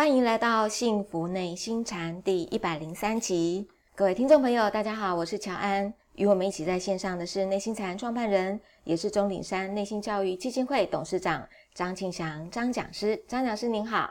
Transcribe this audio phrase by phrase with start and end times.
[0.00, 5.92] 欢迎来到幸福内心禅第一百零三集，各位听众朋友，大家好，我是乔安。
[6.14, 13.14] 与我们一起在线上的是内心禅创办人，也是钟岭山内心教育基金会董事长张庆祥张讲师。
[13.28, 14.10] 张讲师您好，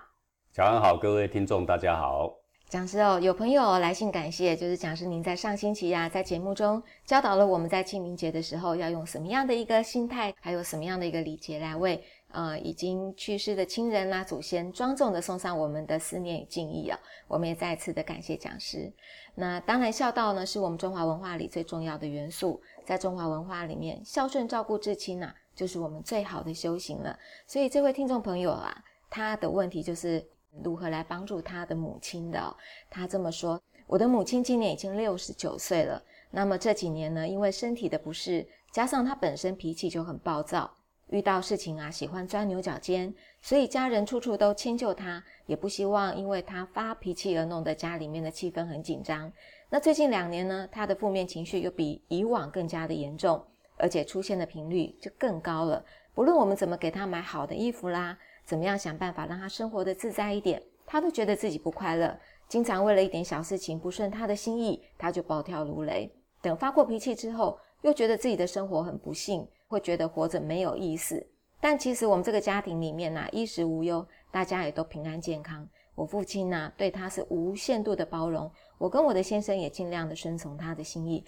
[0.53, 2.35] 乔安好，各位听众大家好。
[2.69, 11.99] 讲师哦，有朋友来信感谢，就是讲师您在上星期呀，在节目中教导了我们在清明节的时候要用什么样的一个心态，还有什么样的一个礼节来为
[12.31, 16.97] 呃已经去世的亲人啦、祖先庄重的送上我们的思念与敬意啊。
[17.27, 18.91] 我们也再次的感谢讲师。
[19.35, 27.17] 那当然，孝道呢是我们中华文化里最重要的元素，在中华文化里面，孝顺照顾至亲呐，就是我们最好的修行了。
[27.47, 30.25] 所以这位听众朋友啊，他的问题就是。
[30.63, 32.55] 如何来帮助他的母亲的？
[32.89, 36.01] 他这么说：“我的母亲今年已经六十九岁了。
[36.31, 38.43] 那么这几年呢，因为身体的不适，
[38.73, 40.67] 加上她本身脾气就很暴躁，
[41.09, 49.31] 遇到事情啊喜欢钻牛角尖，所以家人处处都迁就他，也不希望因为他发脾气而弄得家里面的气氛很紧张。
[49.69, 53.43] 那最近两年呢，他的负面情绪又比以往更加的严重，
[53.77, 55.83] 而且出现的频率就更高了。
[56.13, 58.17] 不论我们怎么给他买好的衣服啦。”
[58.49, 60.59] 怎么样想办法让他生活的自在一点？
[60.83, 66.11] 他都觉得自己不快乐，经常为了一点小事情不顺他的心意，他就暴跳如雷。
[66.41, 71.25] 等发过脾气之后，又觉得自己的生活很不幸，会觉得活着没有意思。
[71.61, 75.65] 但其实我们这个家庭里面呢，衣食无忧，大家也都平安健康。
[75.95, 81.23] 我父亲呢，对他是无限度的包容，我跟我的先生也尽量的顺从他的心意，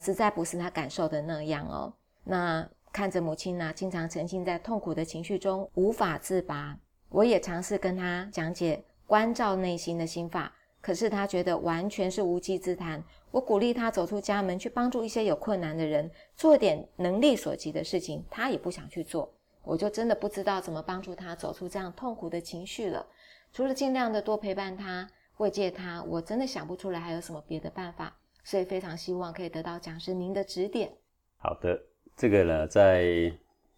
[0.00, 1.94] 实在不是他感受的那样哦。
[2.24, 2.68] 那。
[2.94, 6.78] 看着母亲呢，经常沉浸在痛苦的情绪中无法自拔。
[7.08, 10.52] 我也尝试跟他讲解关照内心的心法，
[10.82, 13.02] 可是他觉得完全是无稽之谈。
[13.30, 19.32] 我鼓励他走出家门去帮助一些有困难的人，做点能力所及的事情，他也不想去做。
[19.64, 23.06] 我就真的不知道怎么帮助他走出这样痛苦的情绪了。
[23.52, 28.14] 除了尽量的多陪伴他、慰藉他，我真的想不出来还有什么别的办法。
[28.44, 30.92] 所以非常希望可以得到讲师您的指点。
[31.38, 31.80] 好的。
[32.14, 33.32] 这个呢，在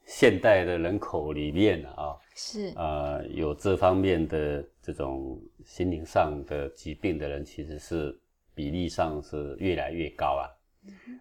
[0.06, 8.18] 现代的人口里面，啊，是啊，有这方面的这种心灵上的疾病的人，其实是
[8.54, 10.44] 比例上是越来越高啊。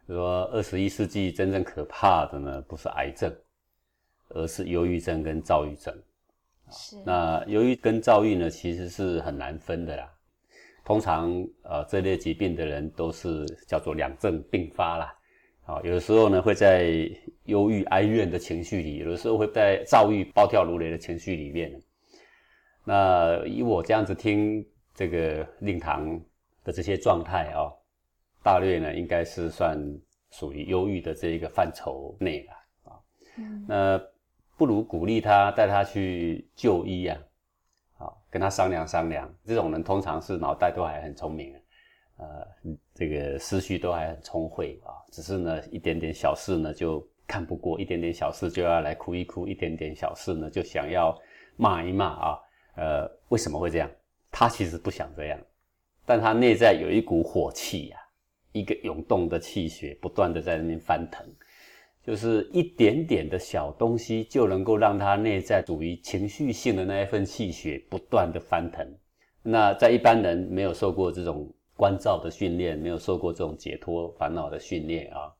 [0.07, 3.33] 说二十一世纪真正可怕的呢，不是癌症，
[4.29, 5.95] 而是忧郁症跟躁郁症。
[6.69, 10.13] 是那忧郁跟躁郁呢，其实是很难分的啦。
[10.83, 11.31] 通常
[11.63, 15.15] 呃，这类疾病的人都是叫做两症并发啦。
[15.65, 17.09] 啊，有的时候呢会在
[17.45, 21.81] 忧郁哀怨的情绪里，有的时候会在躁郁暴跳如雷的情绪里面。
[22.83, 26.19] 那以我这样子听这个令堂
[26.65, 27.71] 的这些状态啊，
[28.43, 29.79] 大略呢应该是算
[30.31, 32.99] 属于忧郁的这一个范畴内了啊。
[33.65, 34.01] 那
[34.57, 37.17] 不如鼓励他带他去就医啊，
[37.97, 39.33] 好跟他商量商量。
[39.45, 41.55] 这种人通常是脑袋都还很聪明。
[42.17, 42.47] 呃，
[42.93, 51.19] 这个思绪都还很聪慧啊，只是呢，一点点小事呢就看不过，一点点小事就要来哭一哭，一点点小事呢就想要
[51.57, 52.39] 骂一骂啊。
[52.75, 53.89] 呃，为什么会这样？
[54.31, 55.39] 他其实不想这样，
[56.05, 57.97] 但他内在有一股火气呀，
[58.51, 61.25] 一个涌动的气血不断的在那边翻腾，
[62.05, 68.87] 就是一点点的小东西就能够让他内在属于情绪性的那一份气血不断的翻腾。
[69.41, 71.51] 那在一般人没有受过这种。
[71.75, 75.33] 关照的训练没有受过这种解脱烦恼的训练啊，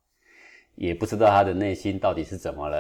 [0.76, 2.80] 也不知道他的内心到底是怎么了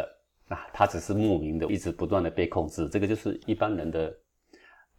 [0.49, 4.13] 啊，他只是莫名的一直不断的被控制，这个就是一般人的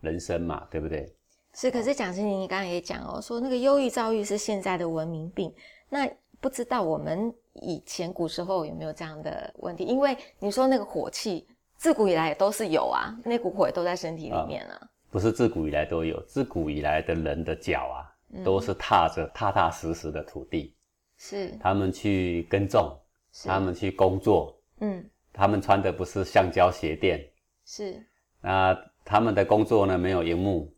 [0.00, 1.12] 人生嘛，对不对？
[1.52, 5.52] 是，可是蒋经理，你刚才也讲哦，说那个忧郁、躁郁是现在的文明病，
[5.88, 6.08] 那
[6.40, 9.84] 不知道我们以前古时候有没有这样的问题？
[9.84, 11.46] 因为你说那个火气，
[11.76, 14.80] 自古以来都是有啊，那股火都在身体里面啊。
[15.10, 18.13] 不是自古以来都有，自古以来的人的脚啊。
[18.42, 20.74] 都是踏着踏踏实实的土地，
[21.18, 21.56] 是。
[21.60, 22.98] 他们去耕种，
[23.44, 27.24] 他们去工作，嗯，他们穿的不是橡胶鞋垫，
[27.64, 28.02] 是。
[28.40, 30.74] 那他们的工作呢没有荧幕，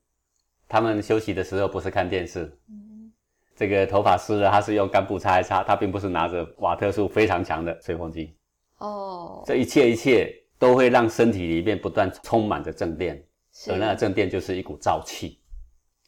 [0.69, 3.13] 他们休息的时候不是看电视，嗯，
[3.55, 8.37] 这个头发湿了，他是用干布擦一擦，他并不是拿着瓦特数非常强的吹风机，
[8.79, 13.23] 哦，这一切一切都会让身体里面不断充满着正电，
[13.69, 15.41] 而那个正电就是一股燥气。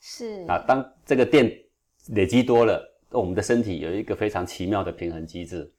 [0.01, 1.51] 是啊，当这个电
[2.09, 5.71] 累积多了，我们的身体有一个非常奇妙的平衡机制，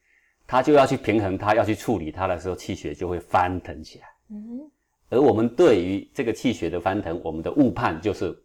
[0.46, 4.08] 它就要去平衡它，要去处理它的时候，气血就会翻腾起来。
[4.32, 4.70] 嗯，
[5.10, 8.38] 而我们对于这个气血的翻腾，我们的误判就是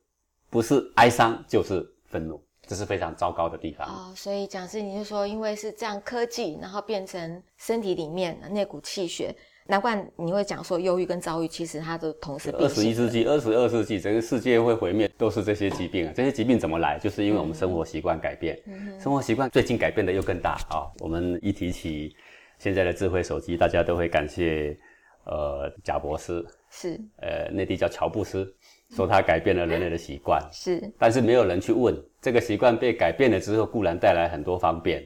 [0.49, 3.87] 不是哀伤就是愤怒，这是非常糟糕的地方。
[3.87, 9.35] 哦，所以讲师你就说，因为是这样科技，然后变成身体里面那股气血，
[9.67, 16.13] 难怪你会讲说忧郁跟躁郁其实它都同时二十一世纪、二十二世纪，整个世界会毁灭，都是这些疾病啊。
[16.15, 16.99] 这些疾病怎么来？
[16.99, 18.61] 就是因为我们生活习惯改变。
[19.01, 20.85] 生活习惯最近改变的又更大啊！
[20.99, 22.15] 我们一提起
[22.59, 24.77] 现在的智慧手机，大家都会感谢
[25.25, 28.55] 呃贾博士，是呃内地叫乔布斯，
[28.91, 30.47] 说他改变了人类的习惯。
[30.53, 35.03] 是， 但是没有人去问这个习惯被改变了之后，固然带来很多方便，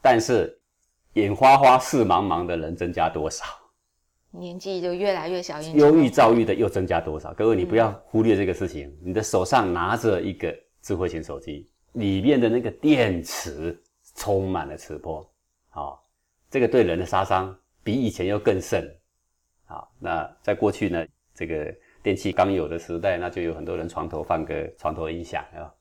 [0.00, 0.58] 但是
[1.12, 3.44] 眼花花、视茫茫的人增加多少？
[4.30, 7.32] 年纪就越来越小，忧郁、躁郁的又增加多少？
[7.32, 8.94] 各位，你不要忽略这个事情。
[9.02, 13.80] 你的手上拿着一个智慧型手机，里面的那个电池
[14.16, 15.26] 充满了磁波，
[15.70, 16.06] 好，
[16.50, 18.86] 这个对人的杀伤比以前又更甚。
[19.64, 25.72] 好，那在过去呢，这个电器刚有的时代，那就有很多人床头放个床头音响啊，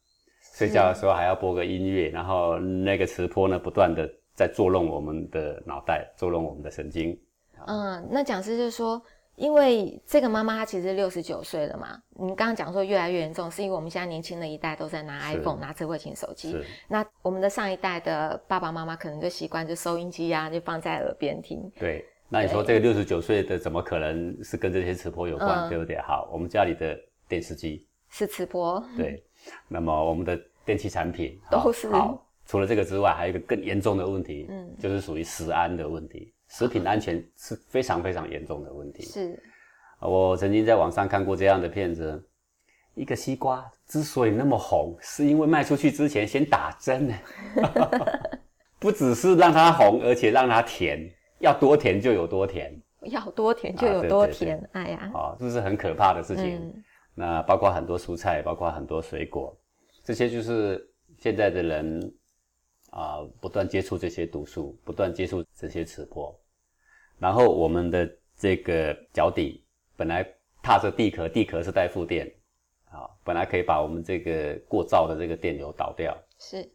[0.56, 7.18] 睡觉的时候还要播个音乐，然后那个磁波呢，不断的在作弄我们的脑袋，作弄我们的神经。
[7.66, 9.02] 嗯，那讲师就说，
[9.36, 16.56] 因为这个妈妈她其实六十九岁了嘛，你刚刚讲说越来越严重，是因为我们现在年轻的一代都在拿 iPhone 拿智慧型手机，
[16.88, 21.72] 那我们的上一代的爸爸妈妈可能就习惯就收音机呀，就放在耳边听。
[21.80, 25.98] 对，那你说这个六十九岁的怎么可能是跟这些磁波有关，对不对？
[26.02, 29.24] 好，我们家里的电视机是磁波，对，
[29.68, 31.90] 那么我们的电器产品都是。
[31.90, 36.34] 好，除了这个之外，还有一个更严重的问题，嗯，就是属于食安的问题。
[36.50, 39.04] 食品安全是非常非常严重的问题。
[39.04, 39.38] 是，
[40.00, 42.24] 我曾经在网上看过这样的片子：
[42.96, 47.16] 一个西瓜之所以那么红，是因为卖出去之前先打针呢。
[48.80, 51.10] 不只是让它红，而且让它甜，
[51.40, 52.72] 要多甜就有多甜，
[53.02, 54.70] 要多甜就有多甜。
[54.74, 56.74] 哎呀，啊，这是很可怕的事情。
[57.14, 59.58] 那包括很多蔬菜，包括很多水果，
[60.04, 62.14] 这些就是现在的人。
[62.90, 66.34] 啊，不断接触这些毒素，不断接触这些磁波，
[67.20, 70.28] 然后我们的这个脚底本来
[70.64, 72.32] 踏着地壳，地壳是带负电，
[72.90, 76.68] 啊，本来可以把我们这个过燥的这个电流导掉，是。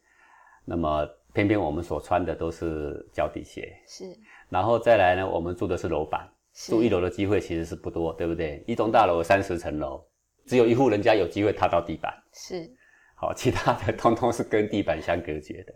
[0.64, 4.16] 那么偏偏我们所穿的都是脚底鞋，是。
[4.48, 8.62] 然后再来呢，我们住的是楼板，住一楼的机会其实是不多，对不对？
[8.66, 10.04] 一栋大楼三十层楼，
[10.46, 12.70] 只有一户人家有机会踏到地板，是。
[13.16, 15.74] 好，其他的通通是跟地板相隔绝的。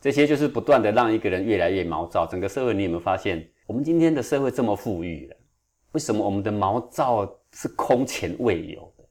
[0.00, 2.26] 这些就是不断的让一个人越来越毛躁。
[2.26, 5.36] 整个社会，你有没有发现，我们今天的社会这么富裕了，
[5.92, 9.04] 为什么我们的毛躁是空前未有的？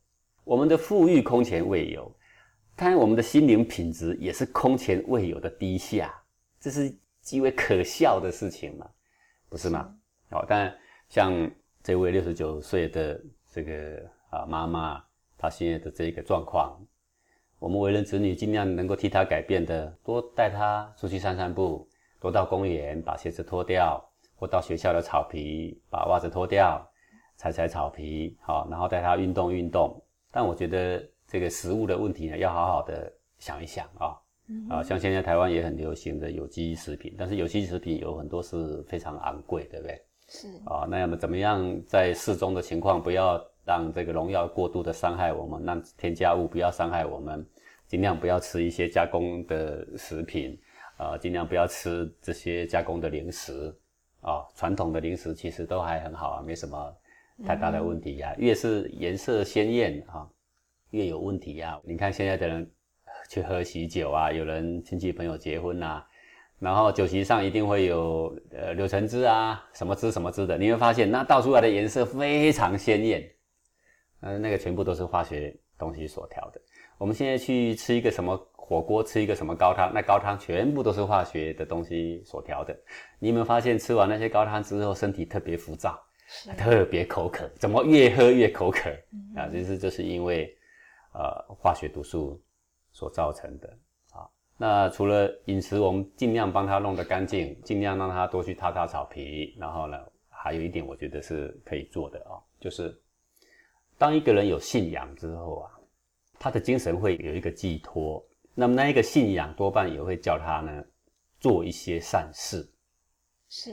[0.44, 2.16] 我们的富裕空前未有，
[2.76, 6.14] 但我们的心灵品质也是空前未有的低下，
[6.60, 8.88] 这是极为可笑的事情嘛？
[9.50, 9.94] 不是吗？
[10.30, 10.74] 好，但
[11.10, 11.50] 像
[11.82, 13.20] 这位六十九岁的
[13.52, 15.04] 这个啊妈妈，
[15.38, 16.80] 她现在的这个状况。
[17.64, 21.88] 我们为人子女，尽量能够替他改变的，多带他出去散散步，
[22.20, 24.04] 多到公园把鞋子脱掉，
[24.36, 26.86] 或到学校的草皮把袜子脱掉，
[27.38, 29.98] 踩踩草皮，好，然后带他运动运动。
[30.30, 33.10] 但我觉得这个食物的问题呢，要好好的
[33.40, 34.12] 想一想啊。
[34.70, 40.02] 啊，像现在台湾也很流行的有机食品，但是有机食品有很多是非常昂贵，对不对？
[40.28, 47.46] 是啊，那么怎么样在适中的情况，不要让这个农药过度的伤害我们，让添加物不要伤害我们。
[47.86, 50.58] 尽量不要吃一些加工的食品，
[50.98, 53.76] 啊，尽量不要吃这些加工的零食，
[54.22, 56.96] 啊，传统的零食其实都还很好啊，没什么
[57.46, 58.34] 太大的问题呀。
[58.40, 60.28] 越是颜色鲜艳啊，
[60.90, 61.80] 越有问题呀。
[61.84, 62.72] 你看现在的人
[63.30, 66.04] 去喝喜酒啊，有人亲戚朋友结婚呐，
[66.58, 73.30] 然后酒席上一定会有呃柳橙汁啊，什么汁什么汁的，你会发现那倒出来的颜色非常鲜艳，
[74.24, 76.62] 嗯，那个全部都是化学东西所调的。
[76.98, 82.74] 我们现在去吃一个什么火锅，吃一个什么高汤，那高汤全部都是化学的东西所调的。
[83.20, 86.02] 你有没有发现，吃完那些高汤之后，身体特别浮躁，
[86.58, 88.90] 特别口渴，怎么越喝越口渴
[89.36, 89.50] 啊？
[89.52, 90.56] 其实这是因为
[91.14, 92.42] 呃化学毒素
[92.94, 93.68] 所造成的
[94.14, 94.24] 啊。
[94.58, 99.54] 那除了饮食，我们尽量帮他弄得干净，尽量让他多去踏踏草皮。
[99.60, 99.98] 然后呢，
[100.30, 102.98] 还有一点我觉得是可以做的哦，就是
[103.98, 105.70] 当一个人有信仰之后啊。
[106.40, 108.22] 他的精神会有一个寄托，
[108.54, 110.84] 那么那一个信仰多半也会叫他呢
[111.40, 112.70] 做一些善事，
[113.48, 113.72] 是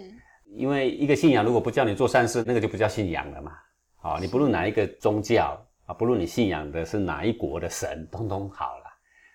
[0.54, 3.50] 因为一个信仰如果不叫你做善事，那个就不叫信仰了嘛。
[3.96, 8.84] 好，你不论哪一个宗教啊，不论你信仰的是哪一国的神，通通好了，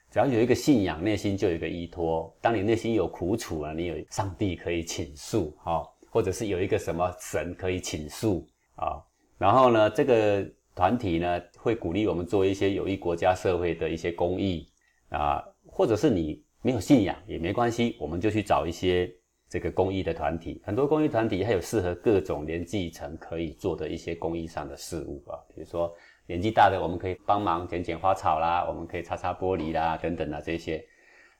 [0.09, 2.33] 只要有一个信仰，内心就有一个依托。
[2.39, 9.03] 当你内心有苦楚啊，你有上帝可以倾诉啊，或者是有一个什么神可以倾诉啊，
[9.37, 10.49] 然后呢，这个。
[10.75, 14.69] 团体呢会鼓励我们做一些有益国家社会的一些公益
[15.09, 19.09] 啊，或者是你没有信仰也没关系，我们就去找一些
[19.47, 25.95] 这个公益的团体，很多公益团体还有适合各种年纪层可以做的一些公益上的事物啊，比如说
[26.27, 30.83] 年纪大的我们可以帮忙剪剪花草啦，我们可以擦擦玻璃啦等等啊这些，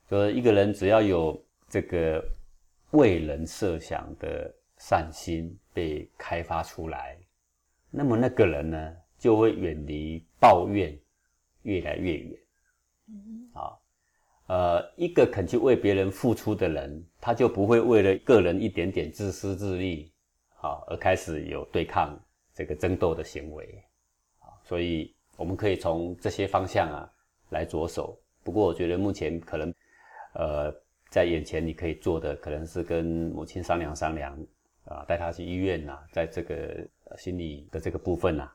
[0.10, 2.24] 就是一个人只要有这个
[2.92, 7.18] 为人设想的善心被开发出来，
[7.90, 10.96] 那么那个人呢就会远离抱怨
[11.64, 12.40] 越来越远，
[13.10, 13.82] 嗯，好。
[14.46, 20.14] 呃，一个肯去为别人付出的人，他就不会为了个人一点点自私自利，
[20.54, 22.16] 好而开始有对抗
[22.54, 23.84] 这个争斗的行为，
[24.42, 27.12] 啊，所以我们可以从这些方向啊
[27.50, 28.16] 来着手。
[28.44, 29.74] 不过我觉得目前可能，
[30.36, 30.72] 呃，
[31.10, 33.04] 在眼前你可以做的，可能是跟
[33.34, 34.38] 母亲商量商量，
[34.84, 38.52] 啊，带她去医院呐，在这个心理的这个部分呐，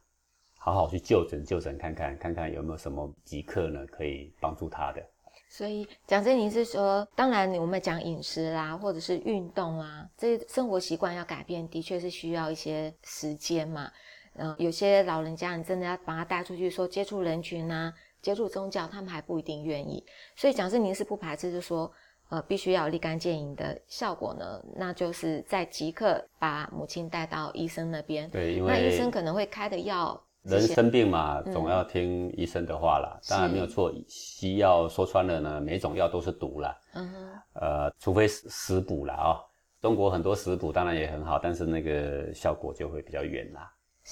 [0.62, 5.02] 好好去就诊就诊看看，看看有没有什么即刻呢可以帮助他的。
[5.48, 13.90] 所以讲真，您是说，当然我们讲饮食啦，或者是运动啊，这些生活习惯要改变，的确是需要一些时间嘛。
[14.34, 20.04] 嗯，有些老人家，你真的要把他带出去，说接触人群啊，接触宗教，他们还不一定愿意。
[20.36, 21.90] 所以讲真，您是不排斥，就说，
[22.28, 28.30] 呃，必须要立竿见影的效果呢，那就是在即刻把母亲带到医生那边。
[28.30, 30.22] 对，因为那医生可能会开的药。
[30.42, 33.20] 人生病嘛，总要听医生的话啦。
[33.28, 36.78] 当然没有错，西药说穿了呢，每种药都是毒啦。
[36.94, 37.12] 嗯。
[37.54, 39.40] 呃，除非食补啦啊。
[39.82, 43.60] 中国很多食补当然也很好，但是那个效果就会比较远啦。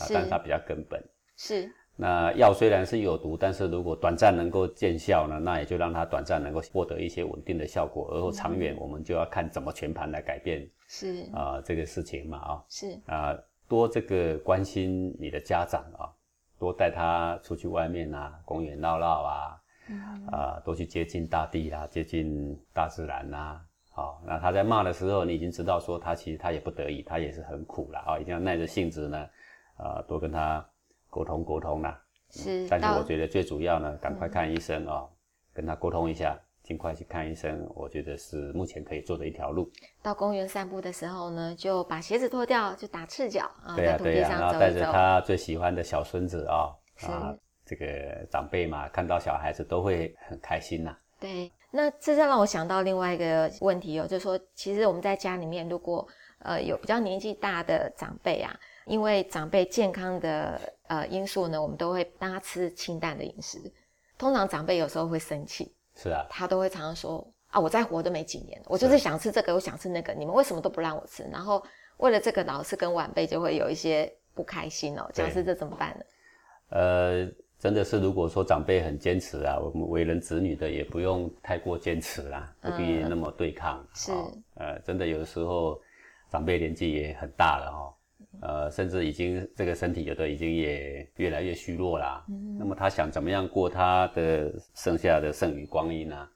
[0.01, 1.03] 啊，但是它比较根本。
[1.37, 1.71] 是。
[1.97, 10.69] 那药虽然是有毒，但是如果短暂能够见效呢，那也就让它短暂能够获得一些稳定的效果，而后长远我们就要看怎么全盘来改变。
[10.87, 11.27] 是。
[11.33, 12.65] 啊，这个事情嘛啊。
[12.69, 13.01] 是。
[13.07, 13.35] 啊，
[13.67, 16.13] 多这个关心你的家长啊。
[16.59, 19.61] 多带他出去外面啊，公园绕绕啊，
[20.31, 23.65] 啊，多去接近大地啦，接近大自然啊。
[23.91, 29.27] 好，那他在骂的时候，你已经知道说他其实他也不得已，他也是很苦了啊，一定要耐着性子呢，
[29.77, 30.65] 啊，多跟他
[31.11, 32.01] 沟通沟通啦。
[32.31, 35.07] 是，但是我觉得最主要呢，赶快看医生啊，
[35.53, 36.39] 跟他沟通一下。
[36.69, 39.71] 尽快去看医生，我觉得是目前可以做的一条路。
[40.03, 46.69] 到公园散步的时候呢，就把鞋子脱掉，就打赤脚啊，在土地上走走带着他最喜欢的小孙子啊，
[47.07, 47.35] 啊，
[47.65, 47.87] 这个
[48.31, 50.95] 长辈嘛，看到小孩子都会很开心呐。
[51.19, 56.07] 对，那这就让我想到另外一个问题哦，就是说，其实我们在家里面，如果
[56.41, 63.59] 呃有比较年纪大的长辈啊，因为长辈健康的呃因素呢，我们都会让他吃清淡的饮食。
[64.19, 65.75] 通常长辈有时候会生气。
[66.01, 71.25] 是啊，他都会常常说啊，我再活都没几年，我就是想吃这个，我想吃那个，你们为什么都不让我吃？
[71.33, 71.61] 然后
[71.97, 75.11] 为了这个，老是跟晚辈就会有一些不开心哦。
[75.13, 76.05] 讲师这怎么办呢？
[76.71, 77.27] 呃，
[77.59, 83.85] 真的是，如果说长辈很坚持啊，我们为人子女的也不用太过坚持啦，不必那么对抗。
[83.95, 84.13] 是，
[84.55, 85.81] 呃，真的有的时候
[86.31, 87.95] 长辈年纪也很大了哈。
[88.41, 92.25] 呃，甚至已经这个身体有的已经也越来越虚弱啦。
[92.29, 96.29] 嗯，那么他想怎么样过他的剩下的剩余光阴呢？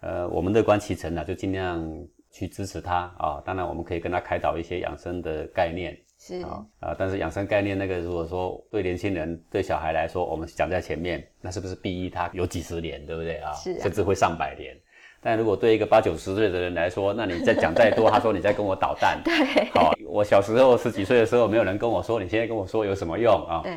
[0.00, 1.82] 呃，我们乐观其成呢，就尽量
[2.30, 3.42] 去支持他啊。
[3.44, 5.98] 当然，我们可以跟他开导一些养生的概念。
[6.18, 13.52] 是啊，啊，但是养生概念那个，如果说对年轻人、对小孩来说，我们讲在前面，那是不是逼他有几十年，对不对啊？
[13.52, 14.76] 是，甚至会上百年。
[15.24, 19.18] 但如果对一个八九十岁的人来说，那你再讲再多，他说你在跟我捣蛋。
[19.24, 19.32] 对，
[19.72, 23.62] 好，我小时候十几岁的时候，没有人跟我说，你现在跟我说有什么用啊？
[23.64, 23.72] 对，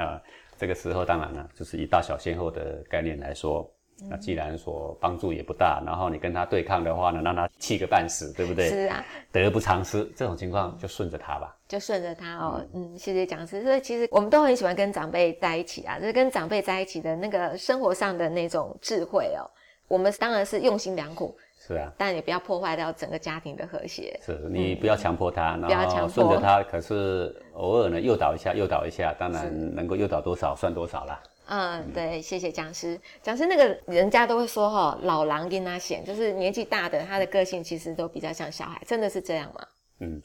[0.00, 0.22] 啊，
[0.56, 3.68] 这个时候当然了，就是以大小先后的概念来说，
[4.08, 8.68] 那既然说帮助也不大，然后你跟他对抗的话呢，让他气个半死，对不对？
[8.68, 12.64] 是啊，得不偿失，这种情况就顺着他吧，就顺着他哦。
[12.72, 13.64] 嗯，谢谢讲师。
[13.64, 19.42] 所以其实我们都很喜欢跟长辈在一起啊，就是跟长辈在一起的那个生活上的那种智慧哦。
[19.86, 24.18] 我们当然是用心良苦，是啊，但也不要破坏掉整个家庭的和谐。
[24.22, 31.22] 是你不要强迫他，然后顺着他，可是偶尔呢诱导一下，诱导一下，当然能够诱导多少算多少啦。
[31.46, 32.98] 嗯，对，谢谢讲师。
[33.22, 39.66] 讲师那个人家都会说哈，老狼跟他显，就是年纪大的，他的个性其实都比较像小孩，真的是这样吗？
[40.00, 40.22] 嗯，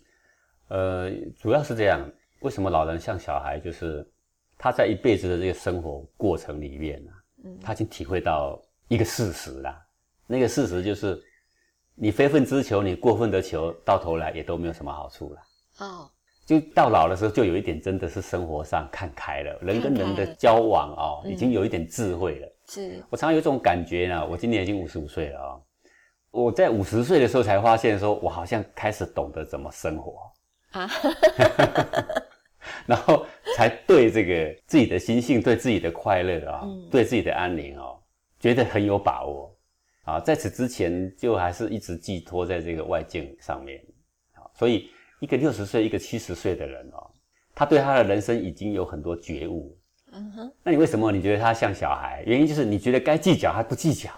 [0.70, 2.10] 呃，主要是这样。
[2.40, 3.60] 为什么老人像小孩？
[3.60, 4.10] 就是
[4.58, 7.12] 他在一辈子的这个生活过程里面呢，
[7.62, 8.58] 他已经体会到。
[8.90, 9.80] 一个事实啦，
[10.28, 11.18] 那个事实就是，
[11.96, 15.40] 你非分之求，你过分的求，到头来也都没有什么好处了。
[15.86, 16.10] 哦，
[16.46, 22.56] 就到老的时候，就有一点真的是生活上看开了，人跟人的交往哦，已经有一点智慧了。
[22.68, 23.04] 是。
[23.12, 25.56] 我常常有一种感觉呢，我今年已经五十五岁了啊，
[26.32, 30.32] 我在五十岁的时候才发现，说我好像开始懂得怎么生活。
[30.72, 30.90] 啊，
[32.88, 33.24] 然后
[33.56, 37.99] 才对这个自己的心性，对自己的快乐啊，对自己的安宁哦。
[38.40, 39.54] 觉得很有把握，
[40.04, 43.80] 啊，在此之前就还是一直寄托在这个外境上面，
[44.34, 47.12] 啊，所以一个六十岁、一个七十岁的人哦，
[47.54, 49.76] 他对他的人生已经有很多觉悟。
[50.12, 52.24] 嗯哼，那你为什么你觉得他像小孩？
[52.26, 54.10] 原因就是你觉得该计较他不计较，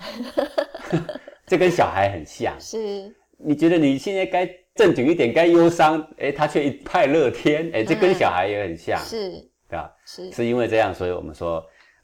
[1.46, 2.56] 这跟小孩很像。
[2.62, 8.98] 是，你觉得你现在该正经一点，该忧伤，哎，他却一派乐天，哎，这跟小孩也很像。
[9.00, 9.32] 是，
[9.68, 9.94] 对吧？
[10.06, 11.62] 是，是因为这样，所以我们说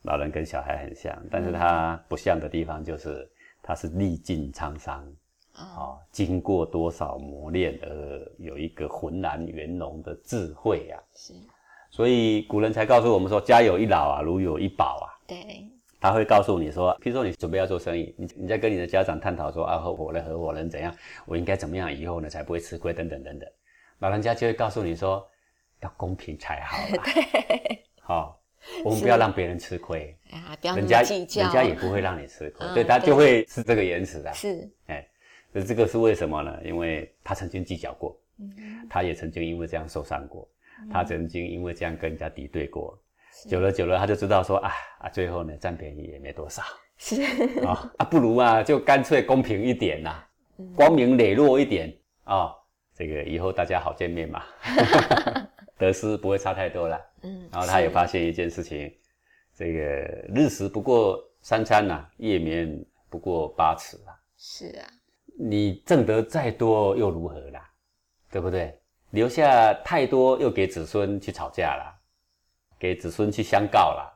[0.08, 3.30] 老人跟小孩很像，但是他不像的地方就是
[3.62, 5.06] 他是历尽沧桑，
[5.54, 10.98] 啊，经过多少磨练而有一个浑然圆融的智慧啊。
[11.14, 11.34] 是。
[11.90, 15.38] 所以古人才告诉我们说：“家有一老啊，如有一宝啊。”对，
[16.00, 20.94] 他会告诉你说，譬如说你准备要做生意，你你在跟你的家长探讨说啊，合伙的合伙人怎样，
[21.26, 23.50] 我应该怎么样以后呢才不会吃亏等等等等，
[24.00, 25.26] 老人家就会告诉你说，
[25.80, 26.78] 要公平才好。
[27.04, 28.37] 对，好，
[28.84, 30.16] 我们不要让别人吃亏。
[30.32, 34.34] 哎呀，不要人家计较，人家也不会让你吃亏，对他就会是这个言辞的。
[34.34, 35.08] 是，哎，
[35.52, 36.60] 那这个是为什么呢？
[36.64, 38.20] 因为他曾经计较过，
[38.90, 40.48] 他也曾经因为这样受伤过。
[40.92, 42.96] 他曾经因为这样跟人家敌对过，
[43.50, 46.62] 久了久了，他就知道说啊啊，最后呢占便宜也没多少，
[46.98, 47.22] 是
[47.66, 50.24] 啊啊，不如啊就干脆公平一点呐，
[50.76, 51.92] 光明磊落一点
[52.26, 52.54] 啊，
[52.94, 54.44] 这个以后大家好见面嘛，
[55.80, 57.00] 得失不会差太多了。
[57.22, 58.94] 嗯，然后他也发现一件事情，
[59.56, 59.80] 这个
[60.34, 64.14] 日食不过三餐呐，夜眠不过八尺啊。
[64.38, 64.88] 是啊，
[65.38, 67.70] 你挣得再多又如何啦？
[68.30, 68.80] 对不对？
[69.12, 71.98] 留下太多，又给子孙去吵架了，
[72.78, 74.14] 给子孙去相告了，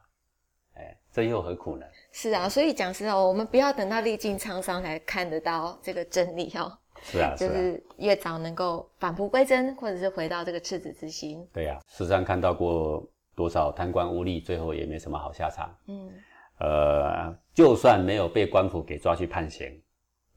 [0.75, 1.85] 哎，这又何苦呢？
[2.11, 6.77] 是啊，所以讲实话，我们不要等到历尽沧桑才看得到这个真理哦。
[7.01, 11.47] 是啊，就是越早能够返璞归真，或者是回到这个赤子之心。
[11.51, 13.03] 对呀，世上看到过
[13.35, 15.75] 多少贪官污吏，最后也没什么好下场。
[15.87, 16.11] 嗯，
[16.59, 19.81] 呃，就算没有被官府给抓去判刑，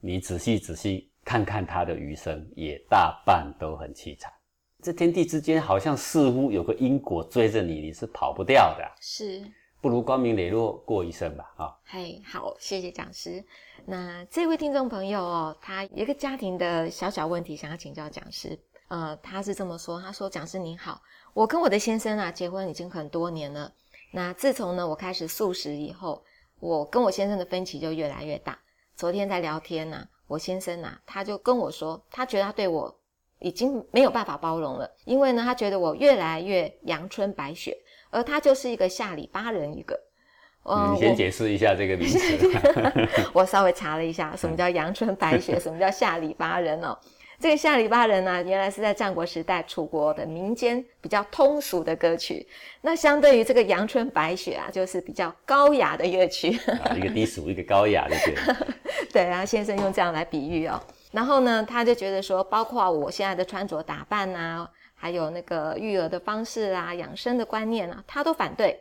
[0.01, 4.33] 你仔细仔细看看他的余生，也大半都很凄惨。
[4.83, 8.85] 这天地之间好像似乎有个因果追着你，你是跑不掉的。
[9.01, 9.43] 是，
[9.85, 11.45] 不如光明磊落过一生吧。
[11.59, 13.45] 啊，嘿，好，谢谢讲师。
[13.85, 18.59] 那这位听众朋友哦，他一个家庭的小小问题想要请教讲师。
[18.89, 21.03] 呃，他是这么说，他说：“讲师您好，
[21.35, 23.71] 我跟我的先生啊结婚已经很多年了。
[24.11, 26.25] 那自从呢我开始素食以后，
[26.61, 28.59] 我跟我先生的分歧就越来越大。
[28.97, 32.99] 昨天在聊天呢，我先生啊他就跟我说，他觉得他对我。”
[33.41, 37.77] 已经没有办法包容了，因为呢，他觉得我越来越阳春白雪，
[38.15, 39.99] 而他就是一个下里巴人一个。
[40.95, 42.19] 你先解释一下这个名词。
[43.35, 46.99] 我稍微查了一下，什么叫阳春白雪， 什么叫下里巴人哦。
[47.39, 52.47] 这个下里巴人呢，原来是在战国时代楚国的民间比较通俗的歌曲。
[52.81, 56.59] 那相对于这个阳春白雪啊，就是比较高雅的乐曲。
[56.97, 58.35] 一个低俗，一个高雅的对。
[59.13, 60.81] 对啊，先生用这样来比喻哦。
[61.11, 64.67] 然后呢，他就觉得说，包括我现在的穿着打扮啊，
[65.05, 68.81] 还有那个育儿的方式啊，养生的观念啊，他都反对。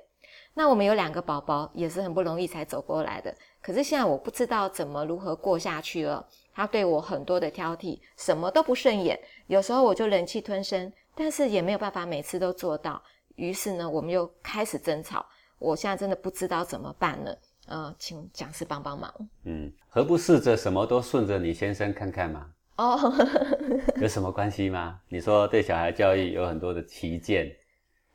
[0.53, 3.35] 那我们有两个宝宝，也是很不容易才走过来的。
[3.61, 6.25] 可是现在我不知道怎么如何过下去了。
[6.53, 9.19] 他对我很多的挑剔，什么都不顺眼。
[9.47, 13.03] 有时候我就忍气吞声，但是也没有办法每次都做到。
[13.35, 15.25] 于是呢，我们又开始争吵。
[15.59, 17.37] 我现在真的不知道怎么办了。
[17.67, 19.13] 呃，请讲师帮帮忙。
[19.43, 22.52] 嗯，何不试着什么都顺着你先生看看嘛？
[22.77, 23.13] 哦，
[24.01, 24.99] 有什么关系吗？
[25.09, 27.51] 你说对小孩教育有很多的旗舰，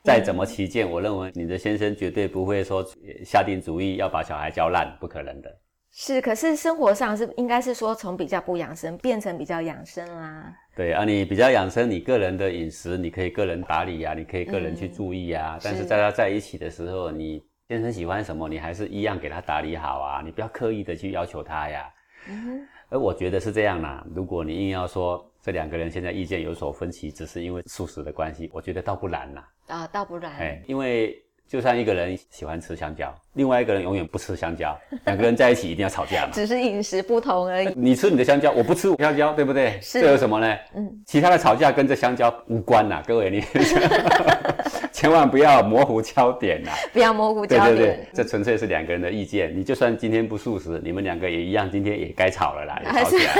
[0.03, 2.85] 再怎么旗舰，我认为你的先生绝对不会说
[3.25, 5.51] 下定主意要把小孩教烂，不可能的。
[5.90, 10.55] 是，可是生活上是应该是说从比较不养生变成比较养生啦。
[10.77, 15.59] 对啊，你比较养生，你个人的饮食你可以个人打理呀，你可以个人去注意呀。
[15.62, 17.42] 但是在他在一起的时候，你。
[17.68, 20.23] 先生喜欢什么，你还是一样给他打理好啊！
[20.25, 21.87] 你不要刻意的去要求他呀。
[22.27, 24.07] 嗯，而我觉得是这样啦。
[24.14, 29.48] 如果你硬要说这两个人现在意见有所分歧，只是因为素食的关系，我觉得倒不然啦。
[29.66, 30.33] 啊，倒不然。
[30.37, 31.22] 哎，因为。
[31.48, 36.30] 就算一个人喜欢吃香蕉，另外一个人永远不吃香蕉， 两个人在一起一定要吵架嘛？
[36.32, 37.72] 只是饮食不同而已。
[37.74, 39.78] 你吃你的香蕉，我不吃香蕉，对不对？
[39.80, 40.02] 是。
[40.02, 40.56] 这有什么呢？
[40.74, 43.42] 嗯，其他的吵架跟这香蕉无关呐，各位你
[44.92, 46.70] 千万不要模糊焦点呐！
[46.92, 47.76] 不要模糊焦点。
[47.76, 49.56] 对对对，这纯粹是两个人的意见。
[49.56, 53.34] 你就算今天不素食，你们两个也一样，今天也该吵了啦，也吵起来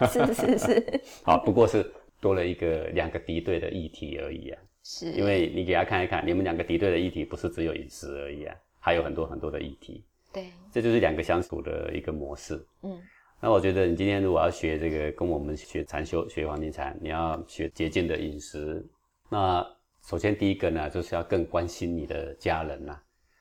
[0.00, 0.08] 了。
[0.08, 1.00] 是是是。
[1.24, 1.84] 好，不过是
[2.20, 4.58] 多了一个两个敌对的议题而已啊。
[4.82, 10.04] 是，因为你给他看一看，你们两个敌对的议题不是只有饮食而已啊，还有很多很多的议题。
[10.32, 12.64] 对，这就是两个相处的一个模式。
[12.82, 12.98] 嗯，
[13.40, 18.84] 那我觉得你今天如果要学这个，跟我们学禅修、学黄金禅，你要学洁净的饮食。
[19.28, 19.66] 那
[20.02, 22.98] 首先第一个呢，就是要更关心你的家人呐。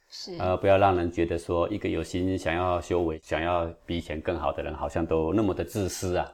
[0.09, 6.31] 是，呃，不要让人觉得说一个有心想要修为、想要比以前更好的人，好像都那么的自私啊。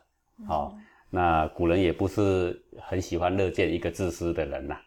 [0.48, 0.74] 好，
[1.10, 4.78] 那古人也不是很喜欢乐见一个自私的人呐、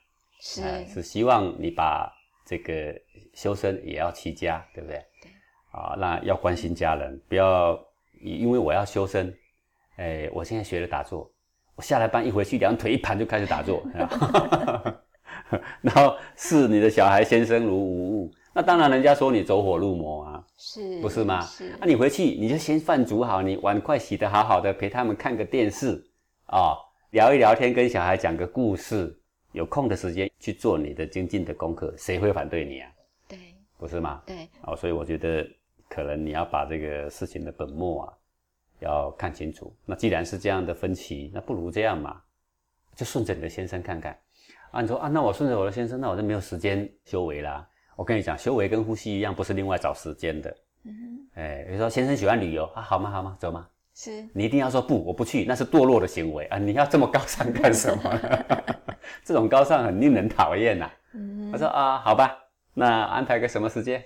[0.41, 2.11] 是，哎是希望你把
[2.47, 2.95] 这个
[3.35, 4.97] 修身也要齐家，对不对？
[5.23, 5.31] 对。
[5.71, 7.79] 啊，那要关心家人，不要
[8.23, 9.33] 因为我要修身，
[9.97, 11.31] 哎，我现在学了打坐，
[11.77, 13.83] 我下了班一回去，两腿一盘就开始打坐，
[15.83, 21.41] 然后视你的小孩先生如无物，那当然人家说你走火入魔啊，是，不是吗？
[21.43, 26.03] 是，那、你回去你就先饭煮好，你碗筷洗得好好的，陪他们看个电视
[26.47, 26.75] 啊、
[27.11, 29.18] 聊一聊天，跟小孩讲个故事，
[29.53, 32.91] 有空的时间去做你的精进的功课，谁会反对你啊？
[33.27, 33.39] 对，
[33.77, 34.23] 不是吗？
[34.27, 35.49] 对，哦，所以我觉得
[35.89, 38.13] 可能你要把这个事情的本末啊，
[38.81, 39.75] 要看清楚。
[39.85, 42.21] 那既然是这样的分歧，那不如这样嘛，
[42.95, 44.19] 就顺着你的先生看看。
[44.71, 47.67] 啊，你说啊，那我顺着我的先生，那我就没有时间修为啦。
[47.97, 50.57] 我跟你讲，修为跟呼吸一样，不是另外找时间的。
[50.85, 53.11] 嗯哼，哎，比如说先生喜欢旅游啊，好吗？
[53.11, 53.37] 好吗？
[53.41, 53.67] 走吗？
[54.01, 56.57] 是，你一定要说不，我不去，那是堕落的行为啊！
[56.57, 58.45] 你要这么高尚干什么呢？
[59.25, 60.89] 这种高尚很令人讨厌呐。
[61.15, 62.39] 嗯他说啊，好吧，
[62.75, 64.01] 那安排个什么时间？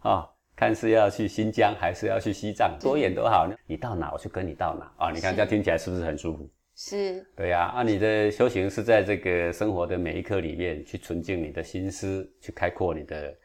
[0.00, 0.26] 哦，
[0.56, 3.54] 看是要去新疆还是要去西藏，多远都好呢。
[3.66, 5.10] 你到哪我就跟你到哪啊！
[5.12, 6.48] 你看是这样听起来是不是很舒服？
[6.74, 13.36] 是，对呀、啊，你的修行是在这个生活的每一刻里面去纯净你的心思，去开阔你的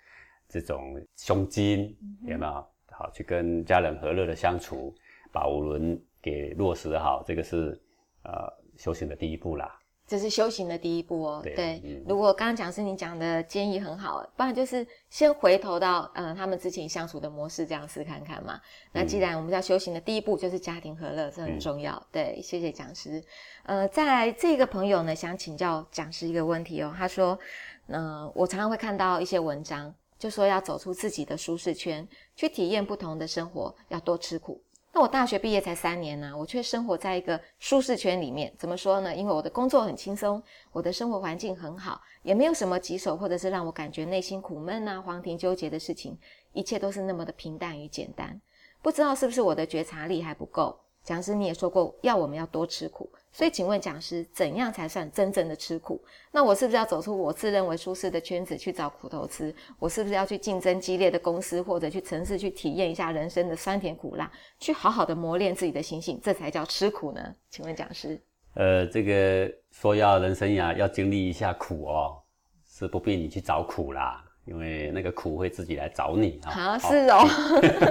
[0.48, 1.94] 这种胸襟，
[2.26, 2.66] 有没有？
[2.92, 4.96] 好，去跟家人和乐的相处，
[5.32, 7.80] 把五伦给落实好，这个是
[8.24, 9.76] 呃修行的第一步啦。
[10.08, 11.40] 这是修行的第一步哦。
[11.44, 18.60] 对对，嗯如果刚刚讲师你讲的建议很好，不然就是先回头到呃他们之前相处的模式这样试看看嘛。
[18.92, 22.04] 那既然我们要修行的第一步就是家庭和乐，这很重要。
[22.12, 23.24] 对，谢谢讲师。
[23.64, 26.92] 呃，再来这个朋友呢，想请教讲师一个问题哦。
[26.98, 27.38] 他说，
[27.86, 34.60] 呃，我常常会看到一些文章，就说要走出自己的舒适圈，去体验不同的生活，要多吃苦。
[34.92, 38.52] 那我大学毕业才三年呢、我却生活在一个舒适圈里面。
[38.58, 39.16] 怎么说呢？
[39.16, 46.18] 因为我的工作很轻松，我的生活环境很好，也没有什么棘手或者是让我感觉内心苦闷啊、黄庭纠结的事情，
[46.54, 48.42] 一切都是那么的平淡与简单。
[48.82, 50.80] 不知道是不是我的觉察力还不够？
[51.10, 56.00] 讲师你也说过，要我们要多吃苦，所以请问讲师，怎样才算真正的吃苦？
[56.32, 59.52] 那我是不是要走出我自认为舒适的圈子去找苦头吃？
[59.80, 67.34] 我是不是要去竞争激烈的公司，或者去城市去体验一下人生的酸甜苦辣，去好好的磨练自己的心性，这才叫吃苦呢？
[67.50, 68.22] 请问讲师，
[68.54, 72.22] 呃，这个说要人生呀，要经历一下苦哦，
[72.70, 76.52] 是不必你去找苦啦，因为那个苦会自己来找你啊。
[76.52, 77.28] 啊，好是哦，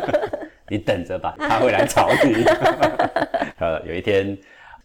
[0.68, 2.44] 你等着吧，他会来找你。
[3.58, 4.36] 呃，有一天，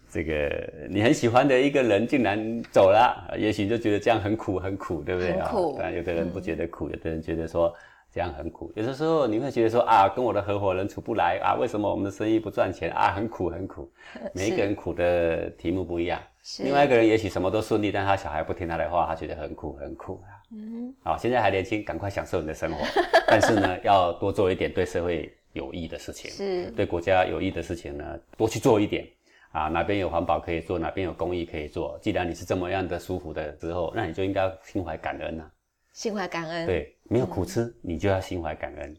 [0.09, 5.47] 这个你很喜欢的一个人竟然走了，呃也许就觉得这样很苦，很苦，对不对啊？
[5.47, 7.73] 很苦但有的人不觉得苦，有的人觉得说
[8.11, 8.71] 这样很苦。
[8.75, 13.11] 有的时候你会觉得说啊，跟我的合伙人处不来啊，为什么我们的生意不赚钱啊？
[13.11, 13.91] 很苦，很苦。
[14.33, 16.19] 每一个人苦的题目不一样。
[16.43, 20.29] 是另外一个人也许什么都顺利，但他小孩不听他的话，他觉得很苦，很苦啊。
[20.51, 22.85] 嗯，好，现在还年轻，赶快享受你的生活。
[23.27, 29.07] 但是呢，要多做一点对社会有益的事情，是对国家有益的事情呢，多去做一点。
[29.53, 31.95] 啊，哪边有环保可以做，哪边有公益可以做。
[32.01, 35.43] 既然你是这么样的舒服的之后，那你就应该心怀感恩呐、
[35.91, 38.97] 心怀感恩，，对，没有苦吃，你就要心怀感恩。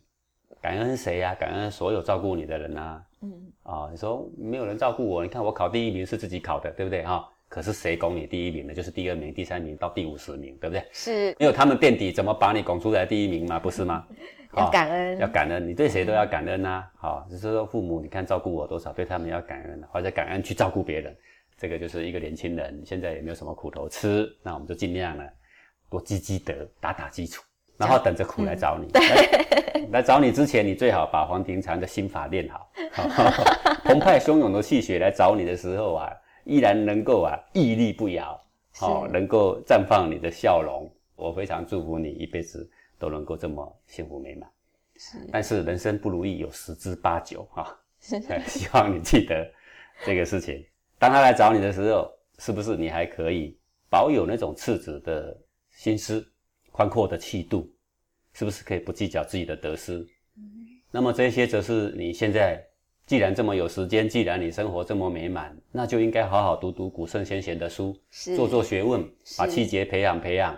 [0.62, 3.32] 感恩谁呀、感恩所有照顾你的人呐、嗯，
[3.64, 8.72] 啊，你说没有人照顾我，你看我考第一名是自己考的，对不对哈、可是谁拱你第一名呢？
[8.72, 10.84] 就是第二名、第三名到第五十名，对不对？
[10.92, 13.58] 是没有他们垫底，怎么把你拱出来第一名吗？
[13.58, 14.06] 不是吗？
[14.56, 21.16] 要啊感恩，要感恩，你对谁都要感恩呐、好、只是说父母，你看照顾我多少，对他们要感恩，或者感恩去照顾别人，
[21.56, 25.24] 这个就是一个年轻人现在也没有什么苦头吃，那我们就尽量呢
[25.90, 27.42] 多积积德，打打基础，
[27.76, 28.88] 然后等着苦来找你。
[28.92, 32.70] 来来找你之前，你最好把黄庭禅的心法练好，
[33.84, 36.10] 澎湃汹涌的气血来找你的时候啊，
[36.44, 38.40] 依然能够啊屹立不摇，
[38.76, 40.90] 好、是能够绽放你的笑容。
[41.16, 44.48] 我非常祝福你一辈子都能够这么幸福美满。
[44.96, 47.76] 是但是人生不如意有十之八九啊，
[48.46, 49.50] 希望你记得
[50.04, 50.64] 这个事情。
[50.98, 53.58] 当他来找你的时候，是不是你还可以
[53.90, 55.36] 保有那种赤子的
[55.70, 56.24] 心思、
[56.70, 57.68] 宽阔的气度？
[58.32, 60.06] 是不是可以不计较自己的得失？
[60.90, 62.64] 那么这些则是你现在
[63.06, 68.00] 既然这么有时间，既然你生活这么美满，那就应该好好读读古圣先贤的书，
[68.36, 69.02] 做做学问，
[69.36, 70.56] 把是气节培养培养，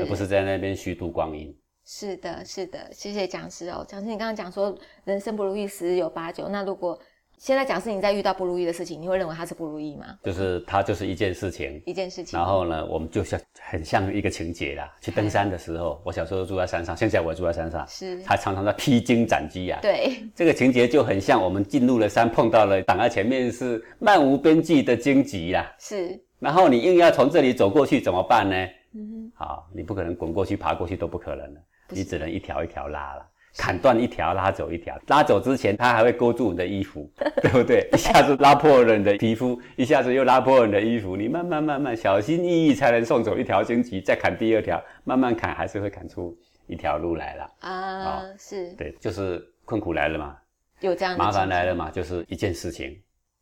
[0.00, 1.56] 而不是在那边虚度光阴。
[1.90, 3.82] 是的，是的，谢谢讲师哦。
[3.88, 6.96] 讲师，你刚刚讲说人生不如意十有八九，那如果
[7.38, 10.18] 现在讲师你在遇到不如意的事情，你会认为它是不如意吗？
[10.22, 12.38] 就是它就是一件事情，一件事情。
[12.38, 14.94] 然后呢，我们就像很像一个情节啦。
[15.00, 19.78] 去登山的时候，我小时候住在山上，现在我也住在山上，是还常常在披荆斩棘啊。
[19.80, 25.74] 对， 这个情节就很像我们进入了山，碰到了挡在前面是漫无边际的荆棘啦。
[25.78, 28.54] 是，然后你硬要从这里走过去，怎么办呢？
[28.94, 33.26] 嗯，好，你不可能滚过去、爬过去都不可能了，你只能一条一条拉了。
[33.56, 34.96] 砍断一条，拉走一条。
[35.08, 37.10] 拉走之前，它还会勾住你的衣服，
[37.42, 37.88] 对不对？
[37.92, 41.16] 一下子拉破了你的皮肤，一下子又拉破了你的衣服。
[41.16, 47.50] 你慢慢慢慢，小心翼翼才能送走一条荆棘，再砍第二条，慢慢砍，还是会砍出一条路来了。
[47.60, 50.36] 啊，是对，就是困苦来了嘛，
[50.80, 52.96] 有这样麻烦来了嘛，就是一件事情，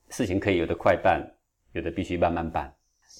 [0.08, 1.20] 事情可以有的快办，
[1.72, 2.72] 有的必须慢慢办，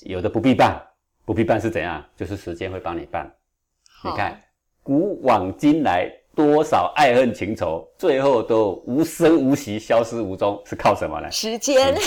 [0.04, 0.80] 有的不必办，
[1.26, 2.02] 不必办是怎样？
[2.16, 3.30] 就是时间会帮你办。
[4.02, 4.40] 你看，
[4.86, 6.08] 古往今来。
[6.36, 11.30] 多少爱恨情仇，最后都无声无息、消失无踪，是靠什么呢？
[11.30, 11.96] 时间。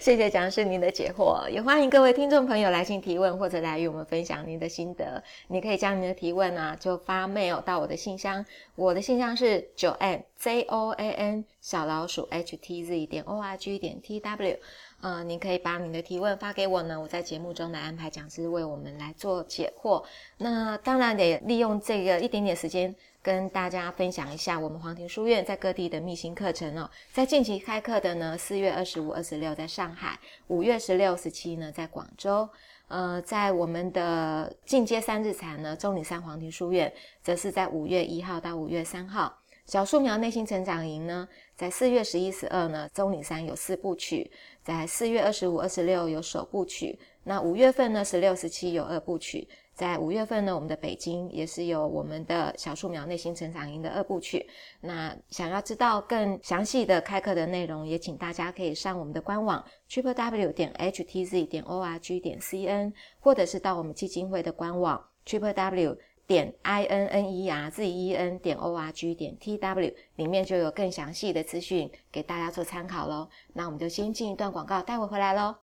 [0.00, 5.22] 谢谢讲师您的解惑，也欢迎各位听众朋友来信提问，或者来与我们分享您的心得。
[5.46, 8.44] 你可以将您的提问啊，就发 mail 到我的信箱，
[8.76, 14.18] 我的信箱是 joanne j o a n 小老鼠 h t z 点 o r g 点 t
[14.18, 14.58] w。
[15.00, 20.02] 呃，您可以把你的提问发给我呢，我在节目中来安排讲师为我们来做解惑。
[20.38, 26.90] 那当然得利用这个一点点时间，跟大家分享一下我们黄庭书院在各地的密心课程哦。
[27.12, 32.48] 在近期开课的呢，四月二十五、二十六在上海，五月十六、十七呢在广州。
[32.88, 36.92] 呃，在我们的进阶三日禅呢，中岭山黄庭书院，
[37.22, 39.36] 则是在五月一号到五月三号。
[39.64, 44.30] 小树苗内心成长营呢，在四月十一、十二呢，中岭山有四部曲；
[44.62, 46.98] 在四月二十五、二十六有首部曲。
[47.22, 49.48] 那五月份呢，十六、十七有二部曲。
[49.74, 54.48] 在五月份呢，我们的北京也是有我们的小树苗内心成长营的二部曲。
[54.80, 65.96] 那想要知道更详细的开课的内容，也请大家可以上我们的官网 triple w 点 h t z 点 o r g 点 c n，或者是到我们基金会的官网 triple w。
[66.26, 69.94] 点 i n n e r z e n 点 o r g 点 t w
[70.16, 73.28] 里面就有更详细的资讯给大家做参考喽。
[73.52, 75.63] 那我们就先进一段广告，待会回来喽。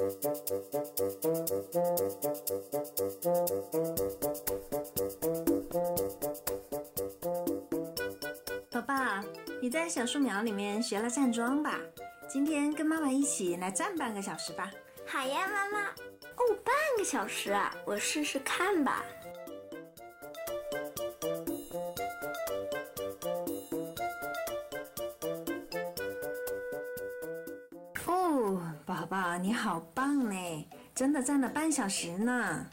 [0.00, 0.06] 宝
[8.80, 8.94] 宝，
[9.60, 11.78] 你在小树苗里面学了站桩吧？
[12.26, 14.70] 今天跟妈妈一起来站半个小时吧。
[15.06, 15.88] 好呀，妈妈。
[15.90, 19.04] 哦，半个小时啊，我试试看吧。
[29.10, 30.64] 宝宝，你好棒嘞！
[30.94, 32.64] 真的站了半小时呢。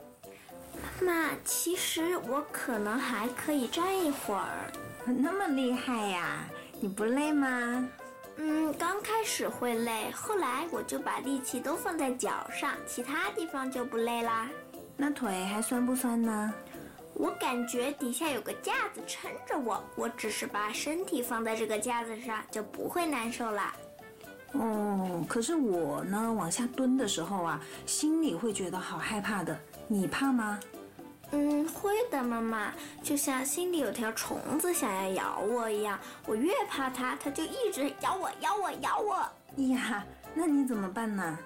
[1.02, 4.72] 妈妈，其实我可能还可以站一会儿。
[5.04, 6.46] 那么厉害呀？
[6.80, 7.90] 你不累吗？
[8.36, 14.48] 嗯，刚开始会累，后来我就把力气都放在脚上，其他地方就不累啦。
[14.96, 16.54] 那腿还酸不酸呢？
[17.16, 23.74] 我感觉底下有个架子撑着我，我只是把身体放在这个架子上，就不会难受啦。
[24.54, 29.58] 哦，可是我呢，往下蹲的时候啊，心里会觉得好害怕的。
[29.88, 30.60] 你怕吗？
[31.32, 32.74] 嗯，会的，妈妈。
[33.04, 39.18] 就像心里有条虫子想要咬我一样，我越怕它，它就一直咬我，咬我，咬我。
[39.74, 41.38] 呀，那你怎么办呢？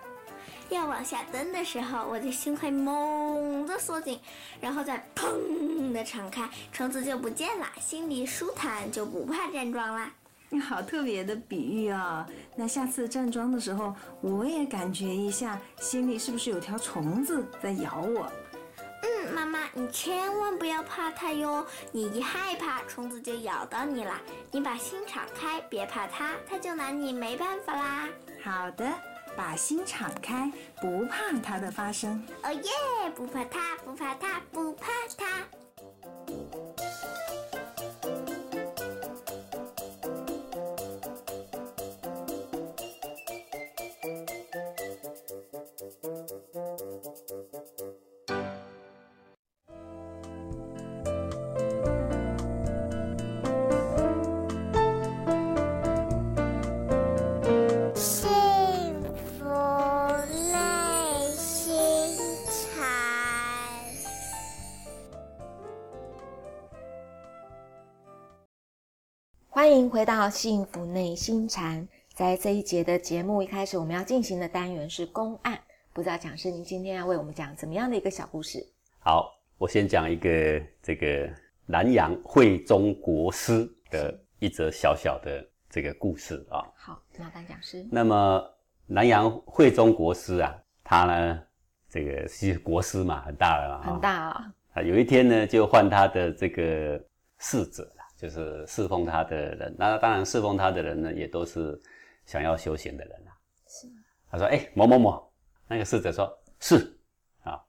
[0.69, 4.19] 要往下蹲的时候，我的心会猛地缩紧，
[4.61, 10.13] 然后再砰的敞开，虫子就不见了，心里舒坦，就不怕站桩啦。
[10.51, 18.29] 你 好特别的比喻哦，那下次站桩的时候，我也感觉一下，心里是不是有条虫子在咬我？
[19.03, 24.21] 嗯，妈妈，你千万不要怕它哟，你一害怕，虫子就咬到你啦。
[24.51, 28.09] 你把心敞开，别怕它，它就拿你没办法啦。
[28.43, 28.85] 好的，
[29.37, 32.21] 把心敞开，不怕它的发生。
[32.43, 35.25] 哦耶，不怕它，不怕它，不怕它。
[69.91, 71.85] 回到幸福内心禅。
[72.13, 75.59] 在这一节的节目一开始，我们要进行的单元是公案。
[75.91, 78.65] 不知道讲师您今天要为我们讲怎么样的一个小故事？
[78.99, 81.29] 好，我先讲一个这个
[81.65, 86.63] 南阳惠中国师的一则小小的这个故事啊。
[86.73, 87.85] 好，麻烦讲师。
[87.91, 88.41] 那么
[88.87, 91.43] 南阳慧中国师啊，他呢，
[91.89, 94.53] 这个是国师嘛，很大了嘛，很大啊。
[94.71, 96.97] 啊，有一天呢，就换他的这个
[97.39, 99.75] 侍者啦，就是侍奉他的人。
[99.79, 101.81] 那当然，侍奉他的人呢，也都是
[102.25, 103.33] 想要修行的人啊。
[103.67, 103.87] 是。
[104.29, 105.31] 他说：“哎，某某某，
[105.67, 106.95] 那个侍者说是
[107.43, 107.59] 啊。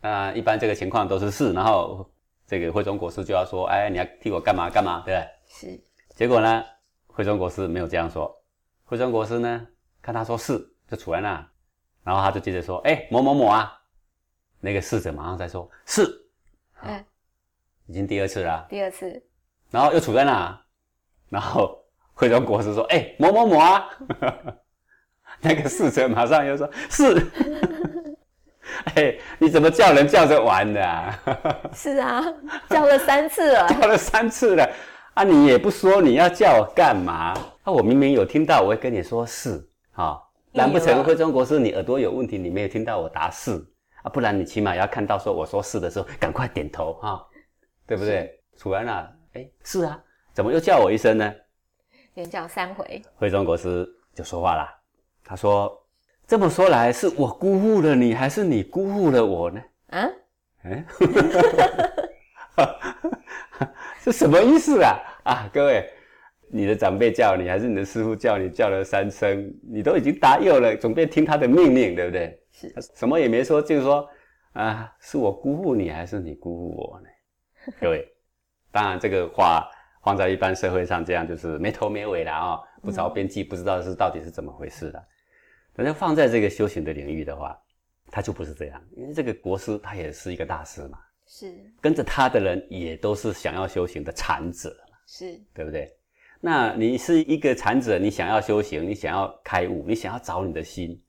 [0.00, 2.10] 那一般这个情况都是是，然后
[2.46, 5.28] 这个慧中国师就要说：哎，你要替我干嘛干嘛，对不对？
[5.46, 5.84] 是。
[6.14, 6.64] 结果呢，
[7.06, 8.34] 慧中国师没有这样说。
[8.84, 9.66] 慧中国师呢，
[10.00, 11.50] 看他说是，就杵在那，
[12.02, 13.74] 然后他就接着说：哎，某某某啊。
[14.60, 16.24] 那个侍者马上再说：是。”
[16.80, 17.04] 哎，
[17.86, 18.66] 已经第二次了。
[18.70, 19.20] 第二次，
[19.70, 20.60] 然后又处在那，
[21.28, 21.78] 然后
[22.14, 23.88] 慧中国师说：“哎，某某某啊！”
[25.40, 27.26] 那个侍者马上又说：“是。
[28.94, 31.18] ”哎，你怎么叫人叫着玩的啊？
[31.74, 32.22] 是啊，
[32.68, 33.68] 叫了三次了。
[33.68, 34.68] 叫了三次了
[35.14, 35.24] 啊！
[35.24, 37.32] 你也不说你要叫我干嘛？
[37.62, 40.18] 啊，我明明有听到，我会跟你说是啊。
[40.52, 42.36] 难不成慧中国师你耳朵有问题？
[42.38, 43.52] 你没有听到我答是？
[44.02, 47.24] 啊，不然你起码要看到说我说是的时候，赶快点头哈，
[47.86, 48.30] 对不对？
[48.56, 51.34] 楚安啊，哎，是啊，怎么又叫我一声呢？
[52.14, 53.00] 连叫三回。
[53.14, 54.66] 慧中国师就说话了，
[55.24, 55.70] 他说
[56.26, 60.08] ：“这么说来，是我辜负了你，还是你辜负了我呢？”啊？
[60.64, 60.84] 哎，
[64.02, 64.98] 这什么意思啊？
[65.24, 65.88] 啊，各位，
[66.50, 72.42] 你的长辈叫你，还是你的师傅叫你，叫了三声，你都已经答应了，准备听他的命令，对不对？
[72.50, 74.08] 是，什么也没说，就是说，
[74.54, 77.08] 啊，是我辜负你，还是你辜负我呢？
[77.80, 78.04] 各位，
[78.70, 79.68] 当然这个话
[80.02, 85.04] 放在一般社会上，这样就是没头没尾的啊，不着边际，不知道是到底是怎么回事的。
[85.74, 87.58] 但是放在这个修行的领域的话，
[88.10, 94.76] 他就不是这样，因为这个国师他也是一个大师嘛，是跟着他的人也都是想要修行的禅者，
[95.06, 95.92] 是对不对？
[96.40, 101.00] 那你是一个禅者，你想要修行，你想要开悟，你想要找你的心。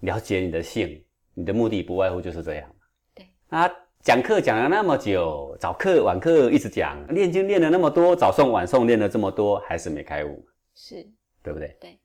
[0.00, 2.74] 了解你的性，你的目的不外乎就是这样。
[3.14, 3.70] 对啊，
[4.02, 10.42] 讲课讲了那么久，早课晚课一直讲，练经练了那么多，早诵晚诵练了这么多，还是没开悟，
[10.74, 11.06] 是
[11.42, 11.76] 对不对？
[11.78, 11.98] 对。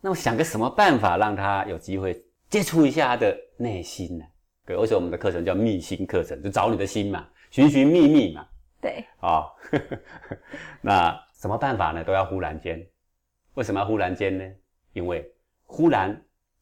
[0.00, 2.20] 那我想个什么办法让他有机会
[2.50, 4.24] 接触一下他的内心呢？
[4.66, 8.44] 对，而且我们的课程叫密心课程，就找你的心嘛，寻寻觅觅嘛。
[8.80, 9.04] 对。
[9.20, 9.46] 啊，
[10.82, 12.02] 那什么办法呢？
[12.02, 12.84] 都要忽然间。
[13.54, 14.44] 为什么要忽然间呢？
[14.92, 15.24] 因为
[15.66, 16.20] 忽然。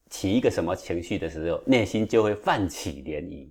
[0.09, 3.49] 起一个什么情绪的时候，内心就会泛起涟漪。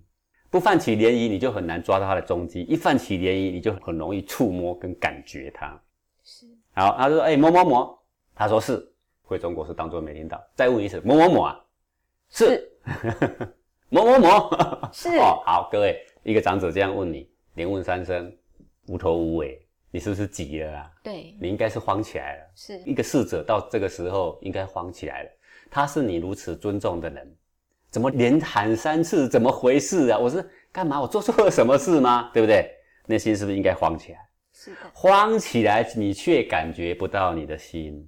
[0.50, 5.80] 不泛起涟漪，你就很难抓到它的踪迹；一泛起涟漪，你就很容易触摸跟感觉它。
[6.22, 6.46] 是。
[6.72, 7.98] 好，他说：“哎，某某某。”
[8.35, 8.87] 他说：“是。”
[9.22, 10.40] 回中国是当做没听到。
[10.54, 11.61] 再问一次：“某某某啊？”
[12.30, 12.70] 是。
[13.88, 14.50] 某某某。
[14.92, 15.09] 是。
[15.18, 18.32] 哦，好，各位，一个长者这样问你，连问三声，
[18.87, 20.90] 无头无尾，你是不是急了啊？
[21.02, 21.37] 对。
[21.40, 22.44] 你应该是慌起来了。
[22.54, 22.78] 是。
[22.87, 25.30] 一个逝者到这个时候应该慌起来了。
[25.70, 27.37] 他是你如此尊重的人，
[27.96, 29.26] 怎么连喊三次？
[29.26, 30.18] 怎么回事啊？
[30.18, 31.00] 我是干嘛？
[31.00, 32.30] 我做错了什么事吗？
[32.30, 32.70] 对不对？
[33.06, 34.18] 内心是不是应该慌起来？
[34.52, 38.06] 是的，慌起来，你却感觉不到你的心，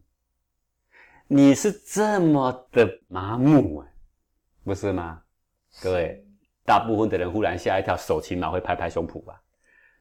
[1.27, 3.89] 你是这么的麻木啊，
[4.63, 5.23] 不是吗？
[5.83, 6.23] 各位，
[6.67, 9.41] 大部分的人忽然吓一跳，手起码会拍拍胸脯吧？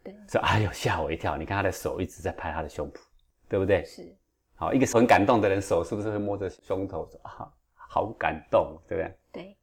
[0.04, 1.38] 对，说哎呦吓我一跳！
[1.38, 3.00] 你看他的手一直在拍他的胸脯，
[3.48, 3.86] 对不对？
[3.86, 4.14] 是。
[4.56, 9.18] 好，一个很感动的人，手是不是会摸着胸口说啊，好感动，对不对？
[9.32, 9.57] 对，好，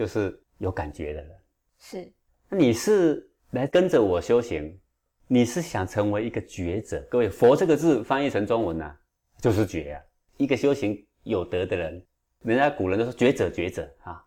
[0.00, 1.30] 就是有感觉的人。
[1.78, 2.10] 是，
[2.48, 4.80] 那你是来跟着我修行，
[5.26, 7.06] 你是想成为一个觉者？
[7.10, 8.96] 各位，佛这个字翻译成中文呢，
[9.42, 10.00] 就是觉啊。
[10.38, 12.02] 一个修行有德的人，
[12.44, 14.24] 人家古人都说觉者觉者啊，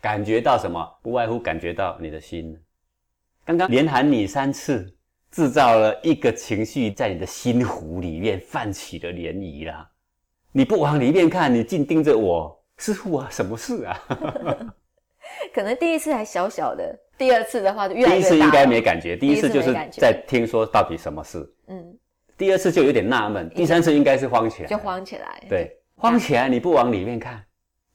[0.00, 0.80] 感觉到什么？
[1.02, 2.56] 不外乎感觉到你的心。
[3.44, 4.92] 刚刚连喊你三次。
[5.32, 9.90] 制造了一个情绪在你的心湖里面泛起了涟漪啦。
[10.52, 14.00] 你不往里面看，你净盯着我，师傅啊，什么事啊？
[15.52, 21.48] 可能第一次还小小的，第二次的话就越来越第一次应该没感觉，第一次就是在听说到底什么事。
[21.68, 21.96] 嗯。
[22.36, 25.42] 第二次就有点纳闷，第三次应该是慌起来，就慌起来。
[25.48, 27.42] 对，慌起来，你不往里面看，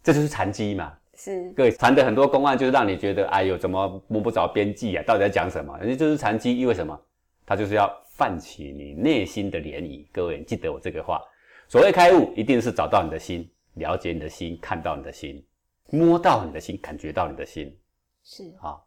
[0.01, 0.91] 这就是禅机嘛。
[1.15, 1.51] 是。
[1.51, 5.03] 各位禅的很多公案就是让你觉得，哎呦，怎么摸不着边际啊？
[5.05, 5.77] 到底在讲什么？
[5.79, 6.99] 人家就是禅机，意味什么？
[7.45, 11.21] 它就是要泛起你内心的涟漪，各位记得我这个话。
[11.67, 15.43] 所谓开悟，一定是找到你的心，了解你的心，看到你的心，
[15.91, 17.77] 摸到你的心，感觉到你的心。
[18.23, 18.81] 是啊，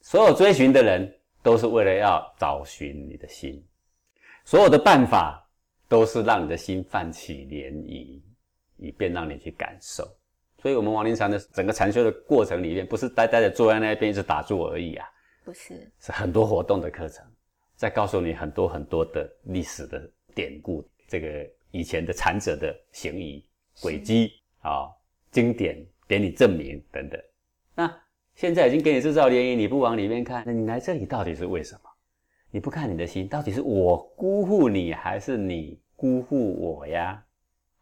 [0.00, 3.64] 所有追寻的人都是为了要找寻你的心，
[4.44, 5.48] 所有的办法
[5.88, 8.20] 都是让你的心泛起涟漪，
[8.76, 10.04] 以便让你去感受。
[10.60, 15.06] 所以，我们王林禅的整个禅修的过程里面，不是呆呆的坐在那边一直打坐而已啊，
[15.44, 17.24] 不是，是很多活动的课程。
[17.76, 23.44] 在告诉你很多很多的历史的典故，这个以前的禅者的行仪
[23.80, 24.32] 轨迹
[24.62, 24.90] 啊、
[25.30, 27.20] 经典给你证明等等。
[27.74, 28.02] 那
[28.34, 31.90] 现在已经给你制造涟漪，你不往里面看，那你来这里到底是为什么？
[32.50, 37.22] 你不看你的心，到底是我辜负你，还是你辜负我呀？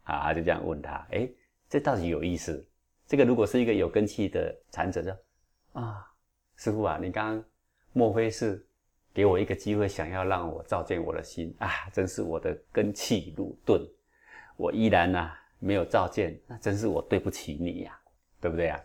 [0.03, 1.29] 啊，就这样问他，哎，
[1.69, 2.67] 这到底有意思？
[3.07, 5.17] 这个如果是一个有根气的禅者说
[5.71, 6.05] 啊，
[6.57, 7.45] 师傅啊，你刚刚
[7.93, 8.65] 莫非是
[9.13, 11.69] 给我一个机会，想要让我照见我的心啊？
[11.93, 13.81] 真是我的根气鲁钝，
[14.57, 17.96] 我依然呐、没有照见，那真是我对不起你呀、
[18.39, 18.79] 对不对啊？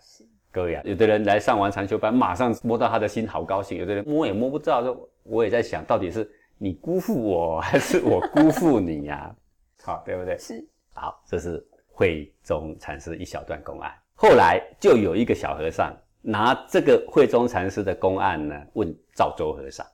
[0.51, 9.35] 各位啊，有的人来上完禅修班，马上摸到他的心，好高兴；有的人摸也摸不到，说我也在想，到底是你辜负我，还是我辜负你呀、
[9.83, 10.37] 好，对不对？
[10.37, 13.91] 是好，这是慧中禅师一小段公案。
[14.15, 15.91] 后来就有一个小和尚
[16.21, 19.87] 拿这个慧中禅师的公案呢，问赵州和尚，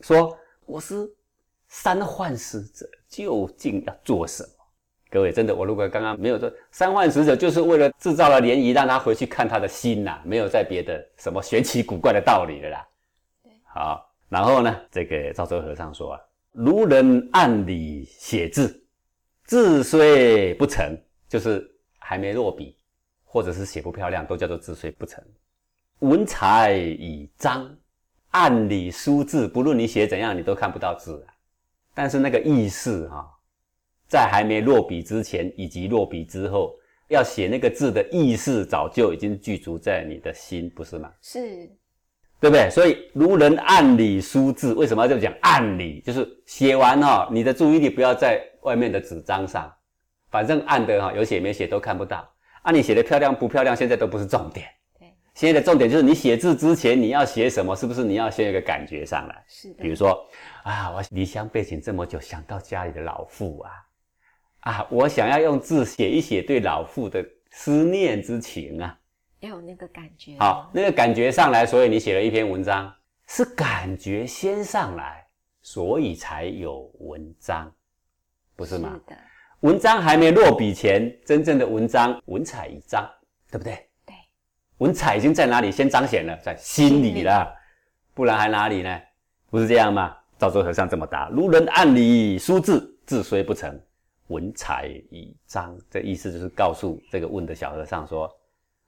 [0.00, 1.12] 说：“我是
[1.66, 4.48] 三幻师者，究竟要做什么？”
[5.14, 12.88] 各位，真的，我如果刚刚没有说三幻使者，就是为了制造了涟漪，让他回去看他的心呐、没有在别的什么玄奇古怪的道理了啦。
[13.62, 18.84] 好，然后呢，这个赵州和尚说啊，如人按理写字，
[19.44, 20.98] 字虽不成，
[21.28, 21.64] 就是
[22.00, 22.76] 还没落笔，
[23.24, 25.22] 或者是写不漂亮，都叫做字虽不成。
[26.00, 27.72] 文才以彰，
[28.32, 31.30] 按理书字，不论你写怎样，你都看不到字啊。
[31.94, 33.30] 但是那个意思哈、
[34.14, 36.72] 在还没落笔之前，以及落笔之后，
[37.08, 41.10] 要写那个字的意思，早就已经具足在你的心，不是吗？
[41.20, 41.68] 是，
[42.38, 42.70] 对不对？
[42.70, 45.34] 所以如人按理书字，为什么要这么讲？
[45.40, 49.68] 按理就是写完哈、你的注意力不要在外面的纸张上，
[50.30, 52.24] 反正按的哈、有写没写都看不到。
[52.62, 54.66] 啊，你写的漂亮不漂亮，现在都不是重点。
[54.96, 59.44] 对，现在的重点就是你写字之前你要写什么，是不是你要先有一个感觉上来？
[59.48, 60.24] 是的，比如说
[60.62, 63.70] 啊，我离乡背井这么久，想到家里的老父啊，
[64.64, 68.98] 啊，我想要用字写一写对老父的思念之情啊。
[69.40, 72.90] 要有那个感觉，好，那个感觉上来，所以你写了一篇文章，
[73.26, 75.26] 是感觉先上来，
[75.60, 77.70] 所以才有文章，
[78.56, 78.90] 不是吗？
[78.94, 79.20] 是的，
[79.60, 83.06] 文章还没落笔前，真正的文章文采已彰，
[83.50, 83.74] 对不对？
[84.06, 84.14] 对，
[84.78, 85.70] 文采已经在哪里？
[85.70, 87.54] 先彰显了，在心里了，
[88.14, 88.98] 不然还哪里呢？
[89.50, 90.16] 不是这样吗？
[90.38, 93.78] 赵州和尚这么答：如人按理书字，字虽不成，
[94.28, 95.76] 文采已彰。
[95.90, 98.30] 这意思就是告诉这个问的小和尚说，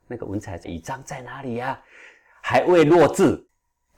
[0.07, 1.81] 那个文采已彰在哪里呀、
[2.41, 3.43] 还未落字。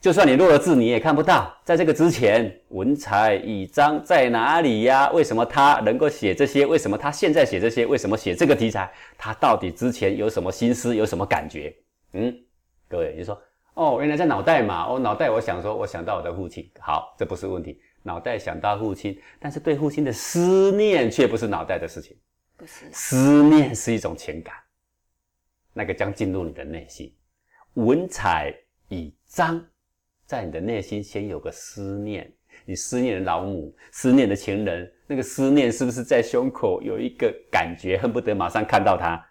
[0.02, 1.54] 就算你落了字，你也看不到。
[1.66, 5.12] 在这个之前，文采已彰在哪里呀？
[5.12, 6.66] 为什么他能够写这些？
[6.66, 7.86] 为什么他现在写这些？
[7.86, 8.90] 为什么写这个题材？
[9.18, 10.96] 他到底之前有什么心思？
[10.96, 11.76] 有什么感觉？
[12.14, 12.34] 嗯，
[12.88, 13.38] 各位，你说
[13.74, 14.88] 哦，原来在脑袋嘛。
[14.88, 16.66] 哦，脑袋，我想说，我想到我的父亲。
[16.80, 17.78] 好，这不是问题。
[18.04, 22.18] 脑袋想到父亲，但是对父亲的思念却不是脑袋的事情。
[22.58, 24.56] 不是，思念是一种情感，
[25.74, 27.16] 那个将进入你的内心。
[27.76, 28.54] 文采
[28.90, 29.64] 以彰，
[30.26, 32.30] 在你的内心先有个思念，
[32.66, 39.24] 你思念的老母，思念的情人，那个思念是不是在胸口有一个感觉，恨不得马上看到他，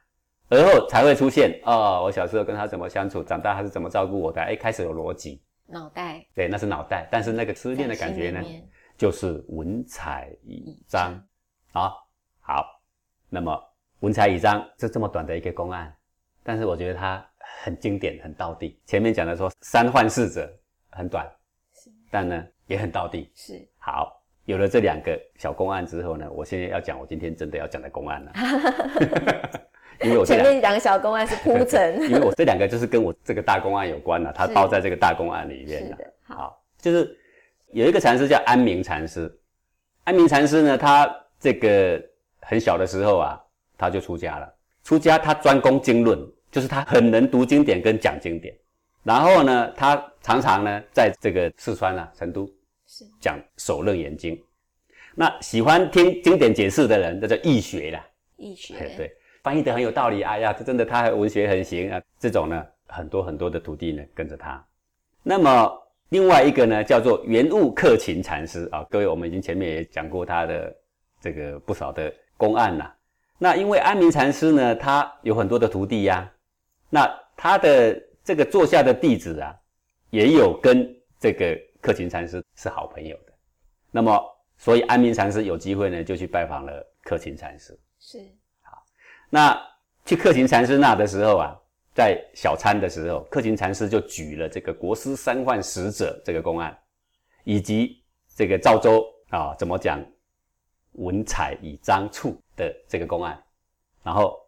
[0.49, 8.43] 而后才会出现哦，我小时候跟他怎么相处，长大他是怎么照顾我的，哎，开始有逻辑，脑袋对，那是脑袋，但是那个思念的感觉呢
[8.97, 11.23] 就是文采已彰。
[11.73, 12.09] 好，
[12.41, 12.81] 好，
[13.29, 13.63] 那么
[14.01, 15.95] 文采已彰，就这么短的一个公案，
[16.43, 17.25] 但是我觉得它
[17.63, 18.81] 很经典，很到地。
[18.87, 20.51] 前面讲的说三幻四者
[20.91, 21.31] 很短，
[22.11, 23.31] 但呢也很到地。
[23.35, 28.33] 是好，有了这两个小公案之后呢，我现在要讲我今天真的要讲的公案了，
[30.03, 37.17] 因为我前面两个小公案是铺陈， 因为我这两个就是跟我这个大公案有关了，它包在这个大公案里面的，好，就是
[37.73, 39.31] 有一个禅师叫安明禅师，
[40.05, 42.03] 安明禅师呢，他这个
[42.41, 43.41] 很小的时候啊，
[43.77, 44.55] 他就出家了。
[44.85, 46.19] 出家他专攻经论，
[46.51, 48.55] 就是他很能读经典跟讲经典。
[49.03, 52.47] 然后呢，他常常呢在这个四川啊、成都
[52.87, 53.05] 是。
[53.21, 54.41] 讲首楞严经。
[55.15, 58.07] 那喜欢听经典解释的人，这叫易学啦。
[58.37, 59.15] 易学，对，
[59.49, 60.23] 翻译的很有道理。
[60.23, 61.99] 哎呀，这真的他文学很行啊。
[62.19, 64.63] 这种呢，很多很多的徒弟呢跟着他。
[65.23, 65.73] 那么
[66.11, 68.87] 另外一个呢，叫做圆悟克勤禅师啊。
[68.91, 70.77] 各位，我们已经前面也讲过他的
[71.19, 72.95] 这个不少的公案啦。
[73.39, 76.31] 那因为安明禅师呢，他有很多的徒弟呀、
[76.91, 79.57] 那他的这个座下的弟子啊，
[80.11, 83.33] 也有跟这个克勤禅师是好朋友的。
[83.91, 84.23] 那么，
[84.59, 87.75] 所以安明禅师有机会呢，就去拜访了克勤禅师。
[87.99, 88.19] 是
[89.31, 89.59] 那
[90.07, 91.55] 去克勤禅师那的时候啊，
[91.95, 96.77] 在小餐的时候，克勤禅师就举了这个国师三幻使者这个公案，
[97.45, 98.03] 以及
[98.35, 100.03] 这个赵州啊怎么讲
[100.93, 103.43] 文采以章处的这个公案。
[104.03, 104.39] 然后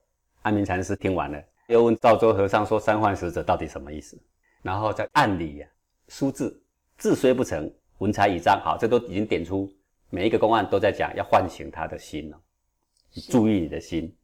[0.42, 4.18] 安明禅师听完了，又问赵州和尚说：“三幻使者到底什么意思？”
[4.62, 5.66] 然后在案里呀，
[6.08, 6.62] 书字
[6.96, 8.58] 字虽不成，文采以章。
[8.64, 9.70] 好，这都已经点出
[10.08, 12.40] 每一个公案都在讲要唤醒他的心了，
[13.28, 14.16] 注意你的心。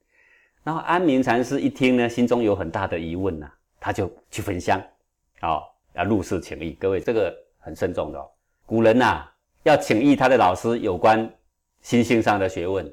[0.66, 3.48] 然后安明禅师一听呢，心中有很大的疑问呐，
[3.78, 4.82] 他就去焚香，
[5.42, 5.62] 哦
[5.94, 6.72] 要入室请益。
[6.72, 8.28] 各位，这个很慎重的哦。
[8.66, 9.24] 古人呐，
[9.62, 11.32] 要请益他的老师有关
[11.82, 12.84] 心性上的学问，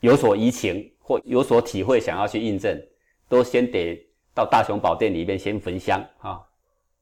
[0.00, 2.74] 有所移情或有所体会，想要去印证，
[3.28, 4.02] 都先得
[4.34, 6.40] 到大雄宝殿里面先焚香啊，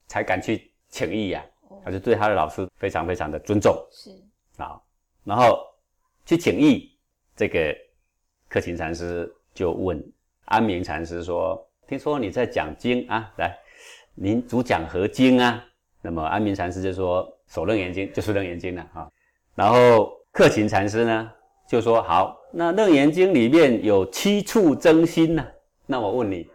[0.07, 1.41] 才敢去请益呀。
[1.85, 4.09] 他就对他的老师非常非常的尊重，是
[4.61, 4.77] 啊，
[5.23, 5.65] 然后
[6.25, 6.91] 去请益，
[7.37, 7.73] 这个
[8.49, 10.01] 克勤禅师就问
[10.45, 13.53] 安明禅师说：“听说你在讲经啊，来，
[14.15, 15.61] 您主讲何经啊？”
[16.01, 19.05] 那么安明禅师就说：“首楞严经就是楞严经了啊。”
[19.55, 21.29] 然后克勤禅师呢
[21.67, 25.45] 就说：“好，那楞严经里面有七处真心呐，
[25.85, 26.47] 那我问你，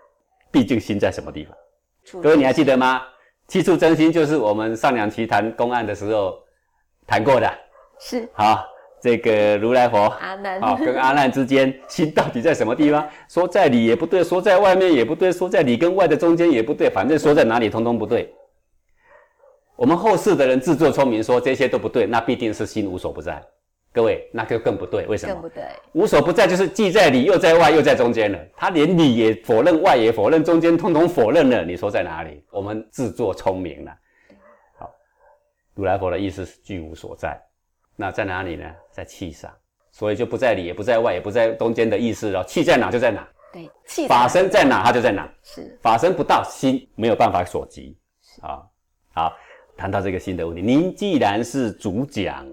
[0.50, 2.22] 毕竟心在什么地方？
[2.22, 3.02] 各位你还记得吗？
[3.48, 6.42] 七处真心就是我们上两期谈公案的时候
[7.06, 7.52] 谈过的。
[8.00, 8.64] 是好，
[9.04, 13.06] 这个如来佛阿难好，跟阿难之间心到底在什么地方？
[13.28, 18.34] 说在里也不对，说在外面也不对，说在里跟外的中间也不对，反正说在哪里通通不对。
[19.76, 23.42] 我们后世的人自作聪明说这些都不对，那必定是心无所不在。
[23.92, 25.04] 各位，那就更不对。
[25.06, 25.34] 为什么？
[25.34, 28.38] 更不对，无所不在就是既在里又在外又在中间了。
[28.56, 31.62] 他连里也否认，外也否认，中间通通否认了。
[31.62, 32.42] 你说在哪里？
[32.50, 33.92] 我们自作聪明了。
[34.78, 34.90] 好，
[35.74, 37.38] 如来佛的意思是具无所在。
[37.96, 38.64] 那在哪里呢？
[38.90, 39.50] 在气上，
[39.92, 42.44] 所以就不在里，也不在外，也不在中间的意思了。
[42.44, 45.28] 气在哪就在哪，对，气法身在哪它就在哪。
[45.42, 47.96] 是法身不到，心没有办法所及。
[48.40, 48.62] 啊，
[49.12, 49.32] 好，
[49.76, 52.44] 谈到这个心的问题，您既然是主讲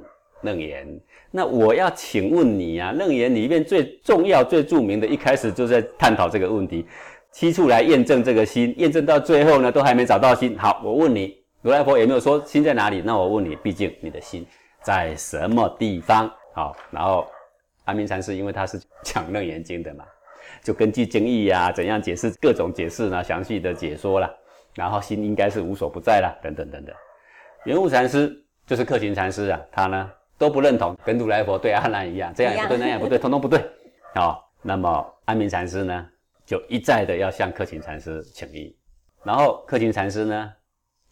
[0.41, 0.87] 楞严，
[1.31, 6.85] 那我要请问你啊，楞严里面最重要、最著名的，一开始就在探讨这个问题，
[7.31, 10.55] 七处来验证这个心，验证到最后呢，都还没找到心。
[10.57, 13.01] 好，我问你，如来佛有没有说心在哪里？
[13.03, 14.45] 那我问你，毕竟你的心
[14.81, 16.31] 在什么地方？
[16.53, 17.29] 好，然后
[17.85, 20.03] 阿明禅师因为他是讲楞严经的嘛，
[20.63, 24.29] 就根据经义呀，怎样解释各种解释呢，详细的解说了。
[24.73, 26.95] 然后心应该是无所不在啦，等等等等。
[27.65, 28.33] 圆悟禅师
[28.65, 33.61] 就是克勤禅师啊，他呢都不认同，跟如来佛对阿难一样，这样也不对，那样也不对，通通不对。
[34.15, 36.07] 好，那么安明禅师呢，
[36.45, 38.73] 就一再的要向克勤禅师请益。
[39.23, 40.53] 然后克勤禅师呢，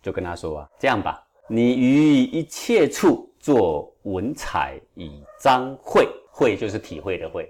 [0.02, 7.50] 就跟他说啊，这样吧，你于一切处做文采以彰会，会就是体会的会。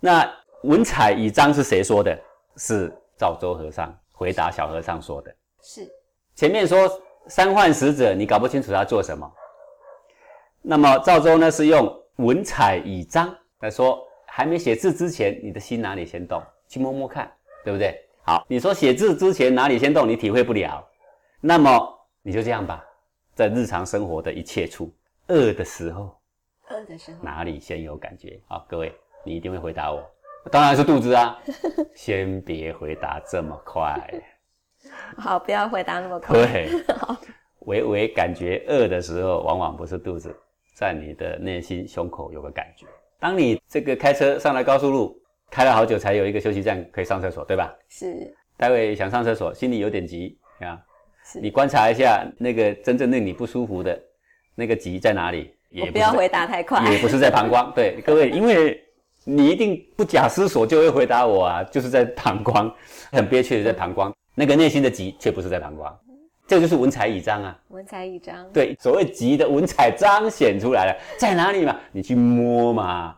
[0.00, 0.30] 那
[0.62, 2.18] 文采以彰是谁说的？
[2.56, 3.96] 是赵州和尚。
[4.12, 5.90] 回答小和尚说的是，
[6.34, 6.86] 前面说
[7.26, 9.32] 三幻使者，你搞不清楚他做什么。
[10.60, 16.42] 那么赵州呢是用文采以彰来说，还没写字之前，你的心哪里先动？
[16.68, 17.32] 去摸摸看，
[17.64, 17.98] 对不对？
[18.22, 20.86] 好，你说写字之前哪里先动，你体会不了。
[21.40, 22.84] 那么你就这样吧，
[23.40, 24.94] 在日常生活的一切处，
[25.28, 26.14] 饿的时候，
[26.68, 28.38] 饿的时候哪里先有感觉？
[28.46, 30.04] 好，各位，你一定会回答我。
[30.50, 31.40] 当然是肚子啊！
[31.96, 33.98] 先别回答这么快，
[35.16, 36.34] 好，不要回答那么快。
[36.34, 36.68] 对，
[37.60, 40.38] 微微感觉饿的时候，往往不是肚子，
[40.74, 42.86] 在你的内心胸口有个感觉。
[43.18, 45.18] 当你这个开车上了高速路，
[45.50, 47.74] 开了好久才有一个休息站可以上厕所，对吧？
[47.88, 48.36] 是。
[48.58, 50.78] 待会想上厕所，心里有点急啊。
[51.30, 51.40] 是。
[51.40, 53.98] 你观察一下那个真正令你不舒服的
[54.54, 55.54] 那个急在哪里？
[55.70, 56.82] 也不要回答太快。
[56.90, 57.72] 也不是在膀胱。
[57.74, 58.82] 对，各位， 因为。
[59.22, 62.72] 你一定不假思索就会回答我啊，就是在膀胱，
[63.12, 65.94] 很憋屈的在 膀胱，那个内心的急却不是在膀胱，
[66.48, 67.56] 这就是文采以彰啊。
[67.68, 71.78] 文采以彰，对，所谓急的文采彰显出来了，在哪里嘛？
[71.92, 73.14] 你去摸嘛，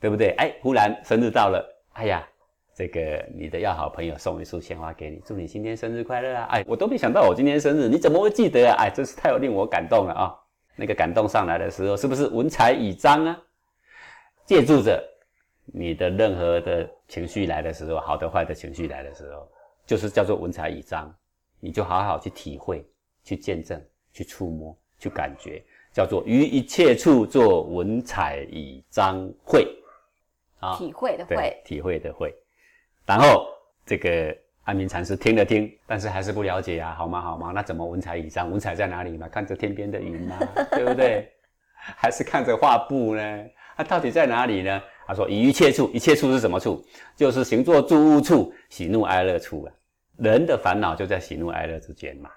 [0.00, 0.30] 对不对？
[0.30, 2.28] 哎，忽然生日到了，哎呀，
[2.74, 6.48] 这个你的要好朋友送一束鲜花给你，祝你今天生日快乐啊！
[6.50, 8.74] 哎，我都没想到我今天生日，你怎么会记得啊？
[8.78, 10.34] 哎，真是太有令我感动了啊！
[10.74, 13.40] 那个感动上来的时候，是不是文采以彰啊？
[14.44, 15.02] 借助着。
[15.66, 19.48] 你的任何的情绪来的时候，好的坏的情绪来的时候，
[19.86, 21.10] 就是叫做文采以彰，
[21.58, 22.84] 你就好好去体会、
[23.22, 29.66] 去见证、去触摸、去感觉，叫做于一切处做文采以彰会，
[30.60, 32.34] 啊，体会的会，体会的会。
[33.06, 33.46] 然后
[33.84, 37.20] 这个安明禅师听了听，但是还是不了解啊，好吗？
[37.20, 37.52] 好吗？
[37.54, 38.50] 那怎么文采以上？
[38.50, 39.28] 文采在哪里嘛？
[39.28, 40.38] 看着天边的云吗？
[40.72, 41.30] 对不对？
[41.74, 43.44] 还是看着画布呢？
[43.76, 44.82] 它到底在哪里呢？
[45.06, 46.82] 他说：“以一切处，一切处是什么处？
[47.14, 49.72] 就是行坐住物处，喜怒哀乐处啊。
[50.16, 52.30] 人的烦恼就在喜怒哀乐之间嘛，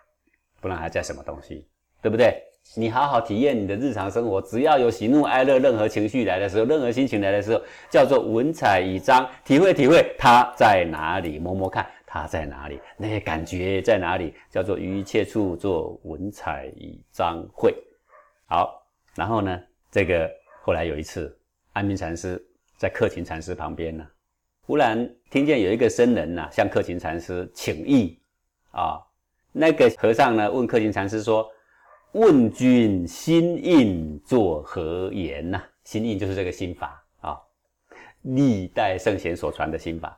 [0.59, 1.65] 不然还在什么东西？
[2.01, 2.43] 对不对？
[2.75, 17.73] 你好好体验你的日常生活，只要有喜怒哀乐，任何情绪来的时候，任何心情来的时候，叫做文采以彰，体会体会它在哪里，摸摸看它在哪里，那些感觉在哪里，叫做于一切处做文采以彰会。
[18.45, 19.59] 好，然后呢，
[19.89, 20.29] 这个
[20.61, 21.35] 后来有一次，
[21.73, 22.39] 安明禅师
[22.77, 24.05] 在克勤禅师旁边呢，
[24.61, 28.19] 忽然听见有一个僧人呐，向克勤禅师请益
[28.71, 29.01] 啊，
[29.51, 31.49] 那个和尚呢问克勤禅师说。
[32.13, 35.61] 问君心印作何言呐？
[35.83, 37.37] 心印就是这个心法啊，
[38.21, 40.17] 历代圣贤所传的心法，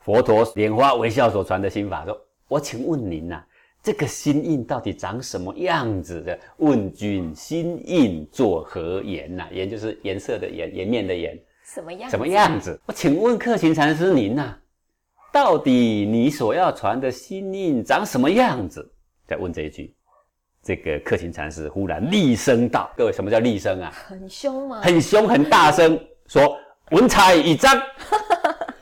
[0.00, 2.04] 佛陀莲花微笑所传的心法。
[2.04, 3.42] 说，我请问您呐，
[3.80, 6.38] 这个心印到底长什么样子的？
[6.58, 9.48] 问君心印作何言呐？
[9.52, 12.10] 颜就是颜色的颜，颜面的颜，什么样？
[12.10, 12.78] 什么样子？
[12.86, 14.56] 我请问克勤禅师您呐，
[15.32, 15.72] 到底
[16.04, 18.92] 你所要传的心印长什么样子？
[19.26, 19.94] 再问这一句。
[20.62, 23.90] 这个克勤禅师忽然厉声道：“各位，什么叫厉声啊？
[24.06, 24.82] 很凶吗？
[24.82, 26.54] 很凶，很大声说
[26.92, 27.80] ：‘文采已彰。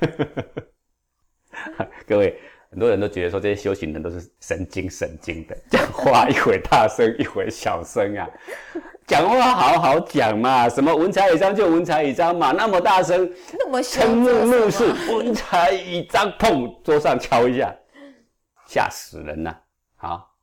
[2.05, 2.37] ’各位，
[2.68, 8.29] 很多人都觉得说这些修行人都是神经神经的，讲话一会大声，一会小声啊。
[9.07, 17.72] 讲话好好讲嘛，什么文采已彰就文采已彰嘛，那么大声，那么瞠目怒视，文采已彰，砰，桌上敲一下，
[18.66, 19.62] 吓死人了。
[19.95, 20.35] 好，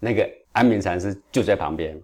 [0.00, 0.28] 那个。
[0.54, 2.00] 安明禅师就在旁边，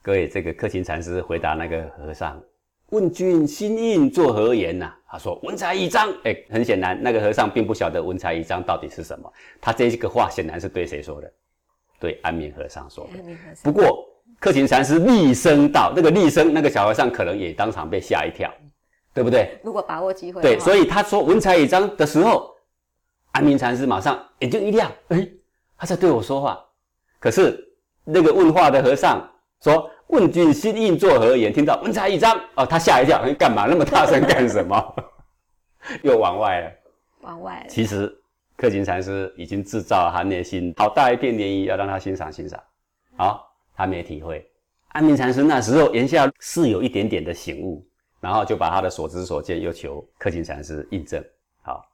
[0.00, 2.42] 各位，这个克勤禅师回答那个和尚
[2.88, 9.30] ：“问君心印作何言呐？”他说：“文采已彰。”哎，很显然，那个和尚并不晓得文采已彰到底是什么。
[9.60, 11.30] 他这个话显然是对谁说的？
[12.00, 13.22] 对安明和尚说的。
[13.62, 14.08] 不过，
[14.40, 18.50] 克勤禅师厉声道：“那个厉声，那个小和尚可能也当场被吓一跳，
[19.12, 19.60] 对不对？
[19.62, 22.54] 如果把握机会，对，所以他说文采已彰的时候，
[23.32, 25.28] 安明禅师马上眼睛一亮，哎，
[25.76, 26.58] 他在对我说话。
[27.20, 27.68] 可是。
[28.04, 29.26] 那个问话的和尚
[29.62, 34.96] 说：“问君心印作何言？”听到文采一张哦，他吓一跳，干嘛那么大声干什么？
[36.02, 36.72] 又往外了，
[37.20, 37.66] 往外了。
[37.68, 38.12] 其实
[38.56, 42.60] 克勤禅师已经制造他内心好大一片涟漪，要让他欣赏欣赏。
[43.16, 44.48] 好，他没体会。
[44.88, 47.84] 安明禅师那时候言下是有一点点的醒悟，
[48.20, 51.24] 然后就把他的所知所见又求克勤禅师印证。
[51.62, 51.84] 好，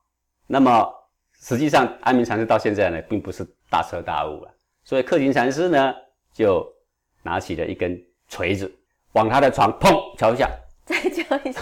[0.46, 0.90] 那么
[1.40, 4.50] 实际上安明禅师到现在呢，并不是大彻大悟了。
[4.88, 5.94] 所以克勤禅师呢，
[6.32, 6.66] 就
[7.22, 8.74] 拿起了一根锤子，
[9.12, 10.48] 往他的床砰敲一下，
[10.86, 11.60] 再敲一下。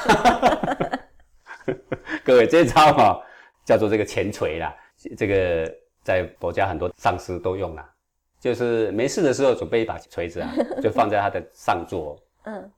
[2.22, 3.20] 各位，这招哈
[3.64, 4.72] 叫做这个前锤啦。
[5.18, 5.68] 这个
[6.05, 7.93] 在佛家很多上师都用啦，
[8.39, 10.49] 就是没事的时候准备一把锤子啊，
[10.81, 12.16] 就放在他的上座。
[12.47, 12.70] 嗯。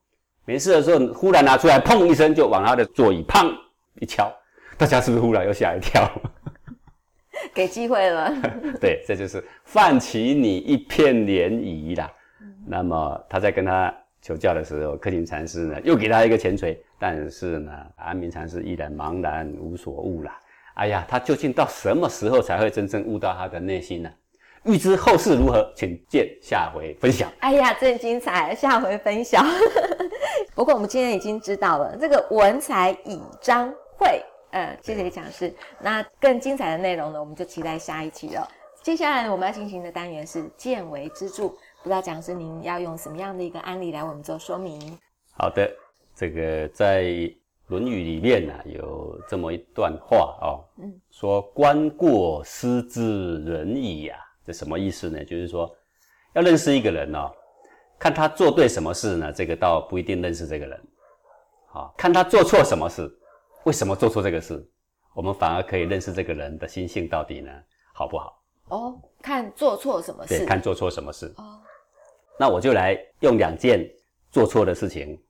[0.46, 3.54] 没事的时候忽然拿出来，砰一声就往他的座椅砰
[4.00, 4.34] 一敲，
[4.78, 6.10] 大家是不是忽然又吓一跳？
[7.54, 8.32] 给机会了，
[8.80, 12.10] 对，这就是泛起你一片涟漪啦。
[12.66, 20.38] 那么他在跟他求教的时候，克勤禅师呢又给他一个前锤，但是呢，安明禅师依然茫然无所悟啦。
[20.74, 24.10] 哎呀，他究竟到什么时候才会真正悟到他的内心呢？
[24.64, 27.30] 欲知后事如何，请见下回分享。
[27.38, 29.44] 哎呀，真精彩，下回分享。
[30.54, 34.22] 不过我们今天已经知道了，这个文采以章会。
[34.50, 35.54] 呃，谢谢讲师。
[35.80, 38.48] 那更精彩的内容呢，我们就期待下一期了。
[38.82, 44.98] 接下来我们要进行的单元是见微知著，不知道讲师您要用什么样的一个案例来我们做说明？
[45.32, 45.70] 好的，
[46.14, 47.02] 这个在
[47.66, 55.22] 《论语》里面呢有这么一段话哦，嗯，说观过失之人矣呀，这什么意思呢？
[55.24, 55.70] 就是说
[56.34, 57.30] 要认识一个人哦，
[57.98, 60.80] 看他做对什么事呢，这个倒不一定认识这个人，
[61.66, 63.12] 好，看他做错什么事。
[63.68, 64.66] 为什么做错这个事？
[65.14, 67.50] 我们反而可以认识这个人的心性到底呢，
[67.92, 68.42] 好不好？
[68.68, 70.38] 哦，看做错什么事？
[70.38, 71.30] 对，看做错什么事。
[71.36, 71.60] 哦，
[72.38, 73.86] 那我就来用两件
[74.30, 75.20] 做错的事情，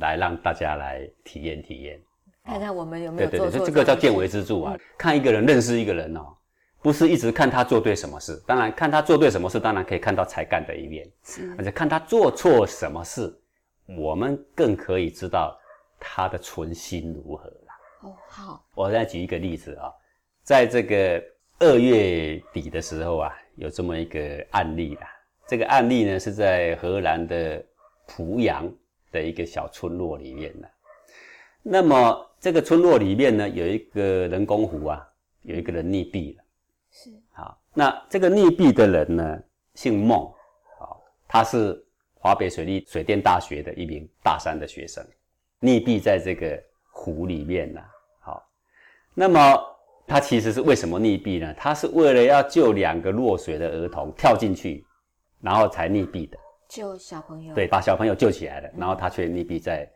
[0.00, 1.98] 来让大家来体验体验，
[2.44, 3.64] 看看我们有没有做错。
[3.64, 4.76] 这个叫见微知著啊！
[4.98, 6.26] 看一个人，认识一个人哦，
[6.82, 8.38] 不是一直看他做对什么事。
[8.46, 11.10] 当然，看他做对什么事，当然可以看到才干的一面。
[11.22, 13.34] 是，而且看他做错什么事，
[13.96, 15.58] 我们更可以知道
[15.98, 17.50] 他的存心如何。
[18.00, 19.92] 哦，好，我再举一个例子啊，
[20.44, 21.20] 在这个
[21.58, 24.20] 二月底的时候啊，有这么一个
[24.50, 25.08] 案例啊。
[25.48, 27.60] 这个案例呢是在荷兰的
[28.06, 28.72] 濮阳
[29.10, 30.70] 的一个小村落里面的。
[31.60, 35.04] 那么这个村落里面呢，有一个人工湖啊，
[35.42, 36.44] 有一个人溺毙了。
[36.92, 39.42] 是，好，那这个溺毙的人呢，
[39.74, 40.32] 姓孟，
[40.78, 41.84] 好，他是
[42.14, 45.04] 华北水利水电大学的一名大三的学生，
[45.62, 46.62] 溺毙在这个。
[46.98, 47.80] 湖里面呐，
[48.20, 48.44] 好，
[49.14, 49.56] 那么
[50.06, 51.54] 他其实是为什么溺毙呢？
[51.54, 54.84] 他是为了要救两个落水的儿童跳进去，
[55.40, 56.36] 然后才溺毙的。
[56.68, 59.88] 救小朋友，对，把小朋友救起来了，然后他却溺毙在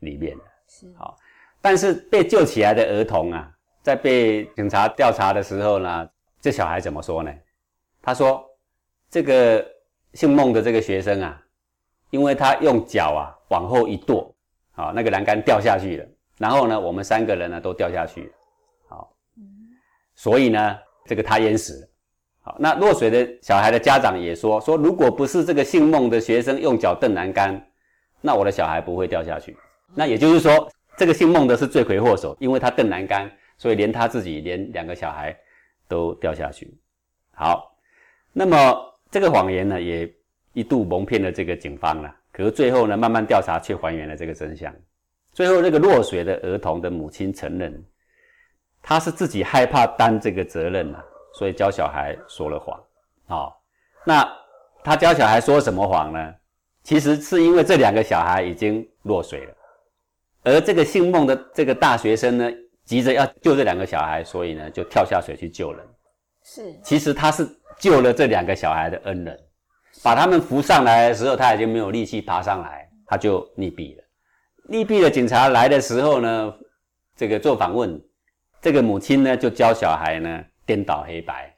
[0.00, 0.44] 里面了。
[0.68, 1.16] 是好
[1.60, 3.50] 但是被救起来的儿童啊，
[3.82, 6.08] 在被警察调查的时候呢，
[6.40, 7.32] 这小孩怎么说呢？
[8.02, 8.44] 他说
[9.08, 9.64] ：“这个
[10.14, 11.42] 姓孟的这个学生啊，
[12.10, 14.34] 因为他用脚啊往后一跺，
[14.72, 16.06] 啊，那个栏杆掉下去了，
[16.42, 18.32] 然后呢，我们三个人呢都掉下去，
[18.88, 19.14] 好，
[20.16, 21.88] 所以呢，这个他淹死了。
[22.40, 27.64] 好，那落水的小孩的家长也说说，如果不是这个姓孟的学生用脚蹬栏杆，
[28.20, 29.56] 那我的小孩不会掉下去。
[29.94, 35.38] 那也就是说，这个姓孟的是罪魁祸首，因为他蹬栏杆，所以连他自己，连两个小孩
[35.86, 36.76] 都掉下去。
[37.36, 37.72] 好，
[38.32, 38.56] 那么
[39.12, 40.12] 这个谎言呢，也
[40.54, 42.12] 一度蒙骗了这个警方了。
[42.32, 44.74] 可是最后呢，慢慢调查却还原了这个真相。
[45.32, 47.82] 最后，那个落水的儿童的母亲承认，
[48.82, 51.02] 他是自己害怕担这个责任啊，
[51.34, 52.78] 所以教小孩说了谎。
[53.26, 53.62] 好，
[54.04, 54.30] 那
[54.84, 56.34] 他教小孩说什么谎呢？
[56.82, 59.54] 其实是因为这两个小孩已经落水了，
[60.42, 62.50] 而这个姓孟的这个大学生呢，
[62.84, 65.86] 急着要救这两个小孩，所以呢就跳下水去救人。
[66.44, 69.38] 是其实他是救了这两个小孩的恩人，
[70.02, 74.01] 把他们扶上来的时候，他已经没有力气爬上来，他就溺毙了。
[74.72, 76.54] 溺毙的警察来的时候呢，
[77.14, 78.02] 这个做访问，
[78.62, 81.54] 这个母亲呢就教小孩呢颠倒黑白，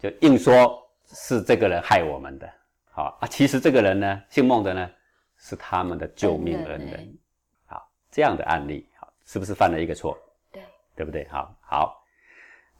[0.00, 0.76] 就硬说
[1.06, 2.52] 是这个人害我们的。
[2.90, 4.90] 好啊，其实这个人呢，姓孟的呢，
[5.38, 7.18] 是他们的救命恩人恩人。
[7.66, 10.18] 好，这样的案例，好，是不是犯了一个错？
[10.50, 10.60] 对，
[10.96, 11.28] 对不对？
[11.28, 12.04] 好，好。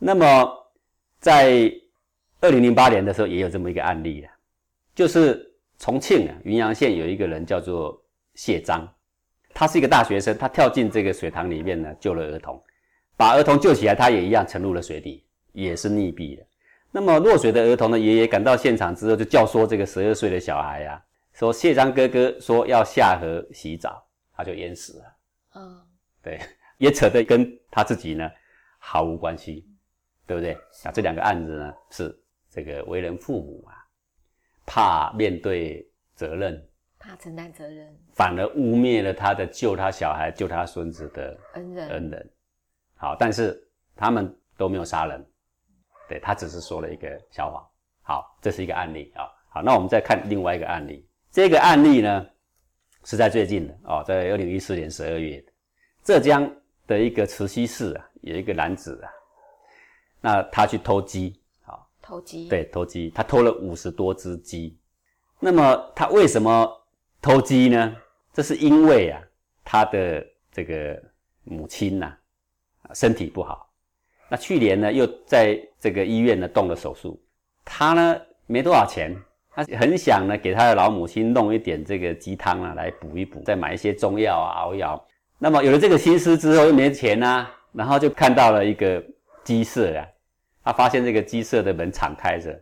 [0.00, 0.52] 那么
[1.20, 1.72] 在
[2.40, 4.34] 二零零八年的时候，也有这么一个案例啊，
[4.96, 5.48] 就是
[5.78, 8.02] 重庆啊云阳县有一个人叫做
[8.34, 8.92] 谢章，
[9.52, 12.62] 他是一个大学生，他跳进这个水塘里面呢，救了儿童，
[13.16, 16.46] 把儿童救起来，他也一样沉入了水底，也是溺毙了。
[16.92, 25.04] 那么落水的儿童呢，爷爷赶到现场之后，就教唆这个十二岁的小孩啊，说谢章哥哥说要下河洗澡，他就淹死了。
[25.54, 25.80] 嗯，
[26.22, 26.40] 对，
[26.78, 28.28] 也扯得跟他自己呢
[28.78, 29.68] 毫无关系，
[30.26, 30.56] 对不对？
[30.84, 32.18] 那这两个案子呢，是
[32.50, 33.74] 这个为人父母啊，
[34.66, 36.60] 怕面对责任，
[37.00, 42.30] 怕承担责任，反而污蔑了他的救他小孩、救他孙子的恩人，恩人。
[42.94, 43.58] 好，但是
[43.96, 45.26] 他们都没有杀人，
[46.06, 47.66] 对他只是说了一个小谎。
[48.02, 49.24] 好，这是一个案例啊。
[49.48, 51.08] 好，那我们再看另外一个案例。
[51.30, 52.26] 这个案例呢，
[53.04, 55.42] 是在最近的哦，在二零一四年十二月，
[56.04, 56.48] 浙江
[56.86, 59.10] 的一个慈溪市啊，有一个男子啊，
[60.20, 64.78] 那他去偷鸡，好，偷鸡，，对，偷鸡，他偷了五十多只鸡。
[65.38, 66.70] 那么他为什么
[67.20, 67.96] 偷鸡呢？
[68.32, 69.20] 这是因为啊，
[69.64, 71.00] 他的这个
[71.44, 72.06] 母亲呐、
[72.82, 73.68] 啊，身体不好。
[74.28, 77.20] 那去年呢，又在这个医院呢动了手术。
[77.64, 79.14] 他呢没多少钱，
[79.50, 85.04] 他很想呢给他的老母亲弄一点这个鸡汤啊来补一补，再买一些中药啊熬一熬。
[85.38, 89.04] 那么有了这个心思之后又没钱啊，然后就看到了一个
[89.42, 90.06] 鸡舍啊，
[90.64, 92.58] 他发现这个鸡舍的门敞开着，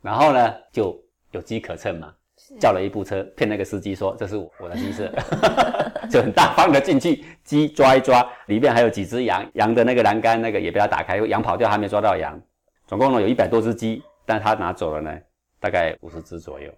[0.00, 0.96] 然后呢就
[1.32, 2.14] 有机可乘嘛，
[2.58, 5.12] 叫了一部车骗那个司机说这是我的鸡舍，
[6.10, 12.40] 就很大方的进去，鸡抓一抓，里面还有几只羊，羊的那个栏杆那个也被他打开，羊跑掉还没抓到羊，
[12.86, 15.16] 总共呢有一百多只鸡，但他拿走了呢
[15.60, 16.72] 大概五十只左右。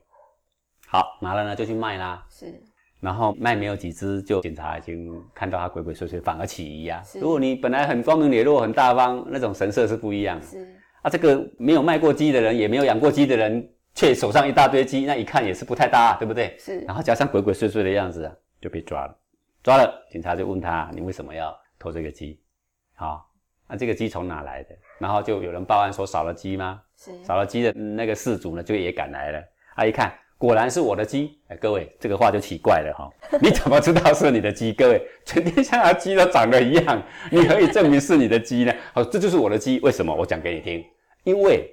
[0.86, 2.52] 好，拿了呢就去卖啦，是
[3.00, 7.02] 然后卖没有几只，就警察已经看到他鬼鬼祟祟，反而起疑啊。
[7.20, 10.46] 如果你本来很光明磊落、很大方，那种神色是不一样的。
[10.46, 10.68] 是，
[11.02, 16.56] 啊，这个没有卖过鸡的人，也没有养过鸡的人，却手上一大堆鸡，那一看也是不太搭、啊，对不对？
[16.58, 19.16] 是然后加上鬼鬼祟祟的样子啊，就被抓了。
[19.62, 22.40] 抓了，警察就问他：“你为什么要偷这个鸡？”
[22.96, 23.30] 好，
[23.68, 24.70] 那这个鸡从哪来的？
[24.98, 26.80] 然后就有人报案说少了鸡吗？
[26.96, 29.42] 是，少了鸡的那个事主呢，就也赶来了。
[29.76, 31.38] 啊，一看果然是我的鸡。
[31.48, 33.08] 哎，各位，这个话就奇怪了哈、
[33.40, 34.72] 你怎么知道是你的鸡？
[34.72, 38.74] 各位，全天下的鸡都长得一样，你可以证明是你的鸡呢？
[38.92, 39.78] 好，这就是我的鸡。
[39.80, 40.12] 为什么？
[40.14, 40.84] 我讲给你听。
[41.22, 41.72] 因为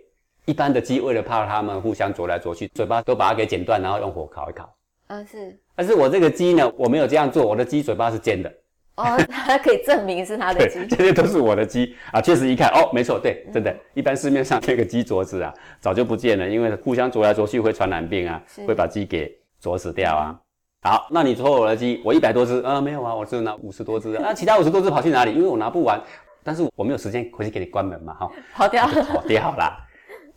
[0.50, 4.68] 一般的鸡为了怕它们互相啄来啄去，嘴巴都把它给剪断，然后用火烤一烤。
[5.06, 8.52] 嗯是，但是我这个鸡呢，我没有这样做，我的鸡嘴巴是尖的。
[8.96, 12.20] 哦，它可以证明是它的 对，鸡，这些都是我的鸡啊！
[12.20, 19.32] 确实一看，哦，没错，对，真的，一般市面上那个鸡啄子啊，早就不见了，因为互相啄来啄去会传染病啊是，会把鸡给
[19.62, 20.36] 啄死掉啊。
[20.82, 25.34] 好，那你啄我的鸡，我一百多只，啊、没有啊，我只有拿五十多只啊，那其他五十多只跑去哪里？
[25.34, 26.02] 因为我拿不完，
[26.44, 29.78] 但是我没有时间回去给你关门嘛，哈、跑掉了，跑掉啦。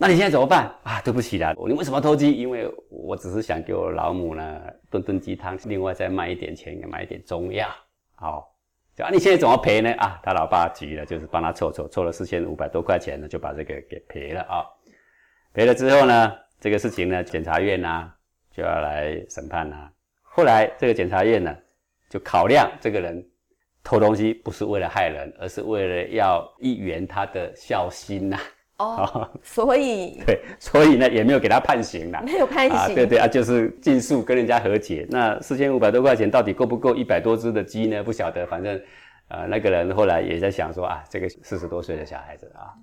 [0.02, 1.00] 那你现在怎么办啊？
[1.04, 2.32] 对不起啦，你为什么偷鸡？
[2.32, 7.68] 因为我只是想给我老母呢炖炖鸡汤，另外再卖一点钱，买一点中药。
[8.16, 8.52] 好，
[8.96, 9.92] 就啊，你现在怎么赔呢？
[9.98, 14.66] 啊，他老爸急了，就是帮他凑凑，凑了四千五百多块钱呢，就把这个给赔了啊。
[15.54, 18.12] 赔了之后呢，这个事情呢，检察院啊
[18.50, 19.92] 就要来审判他。
[20.20, 21.56] 后来这个检察院呢，
[22.10, 23.24] 就考量这个人
[23.84, 28.36] 偷东西不是为了害人，而是为了要一圆他的孝心呐、
[28.82, 32.20] 哦，所以 对，所以呢也没有给他判刑啦。
[32.20, 32.94] 没有判啊，刑。
[32.94, 35.06] 对对啊，就是尽速跟人家和解。
[35.10, 38.02] 那四千五百多块钱到底够不够一百多只的鸡呢？
[38.02, 38.80] 不晓得，反正
[39.28, 42.74] 呃那个人后来也在想说啊，这个四十多岁的小孩子啊，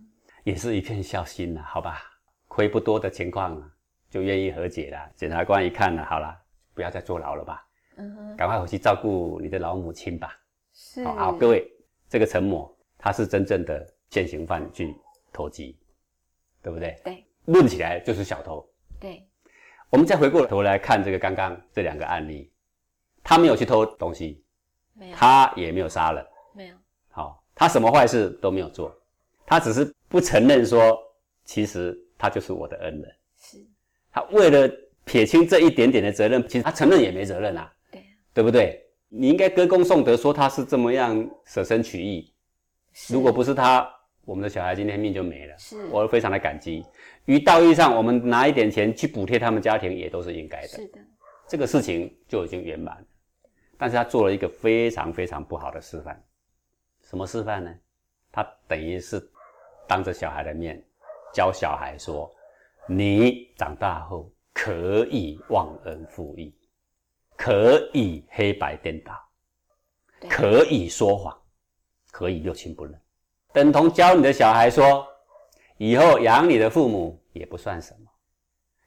[0.43, 2.01] 也是一片孝心呐、好吧，
[2.47, 3.67] 亏不多的情况啊，
[4.09, 4.97] 就愿意和解了。
[5.15, 6.35] 检察官一看呢，好了，
[6.73, 7.63] 不要再坐牢了吧，
[7.97, 10.35] 嗯哼，赶快回去照顾你的老母亲吧。
[10.73, 11.69] 是好，好，各位，
[12.07, 14.95] 这个陈某他是真正的现行犯去
[15.31, 15.77] 偷鸡，
[16.61, 16.99] 对不对？
[17.03, 18.67] 对论起来就是小偷。
[18.99, 19.25] 对，
[19.89, 22.51] 我们再回过头来看这个刚刚这两个案例，
[23.23, 24.43] 他没有去偷东西，
[24.93, 26.75] 没有他也没有杀人，没有，
[27.09, 28.95] 好，他什么坏事都没有做，
[29.45, 30.97] 他只是不承认说，
[31.43, 33.15] 其实他就是我的恩人。
[33.37, 33.57] 是，
[34.11, 34.71] 他为了
[35.05, 38.85] 撇清这一点点的责任，其实他承认也没责任啊，对啊，对不对？
[39.07, 42.31] 你应该歌功颂德，说他是这么样舍身取义。
[43.09, 43.91] 如果不是他，
[44.29, 45.57] 我们的小孩今天命就没了。
[45.57, 46.85] 是我非常的感激。
[47.25, 50.67] 于道义上，我们拿一点钱去补贴他们家庭，也都是应该的。
[50.67, 50.99] 是的，
[51.47, 53.05] 这个事情就已经圆满了。
[53.75, 56.23] 但是他做了一个非常非常不好的示范。
[57.01, 57.75] 什么示范呢？
[58.31, 59.19] 他等于是
[59.87, 60.79] 当着小孩的面
[61.33, 62.31] 教小孩说
[62.87, 66.55] ：“你长大后可以忘恩负义，
[67.35, 69.11] 可以黑白颠倒，
[70.29, 71.35] 可以说谎，
[72.11, 73.01] 可以六亲不认，
[73.51, 75.07] 等同教你的小孩说，
[75.77, 78.09] 以后养你的父母也不算什么，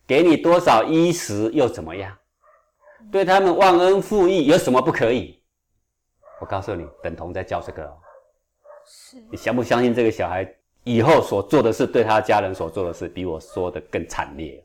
[0.07, 2.17] 给你多少衣食又怎么样？
[3.11, 5.43] 对他们忘恩负义有什么不可以？
[6.41, 7.97] 我告诉你，等同在教这个、哦。
[8.85, 10.49] 是你相不相信这个小孩
[10.85, 14.65] 以后所做的事，对他家人所做的事，比我说的更惨烈？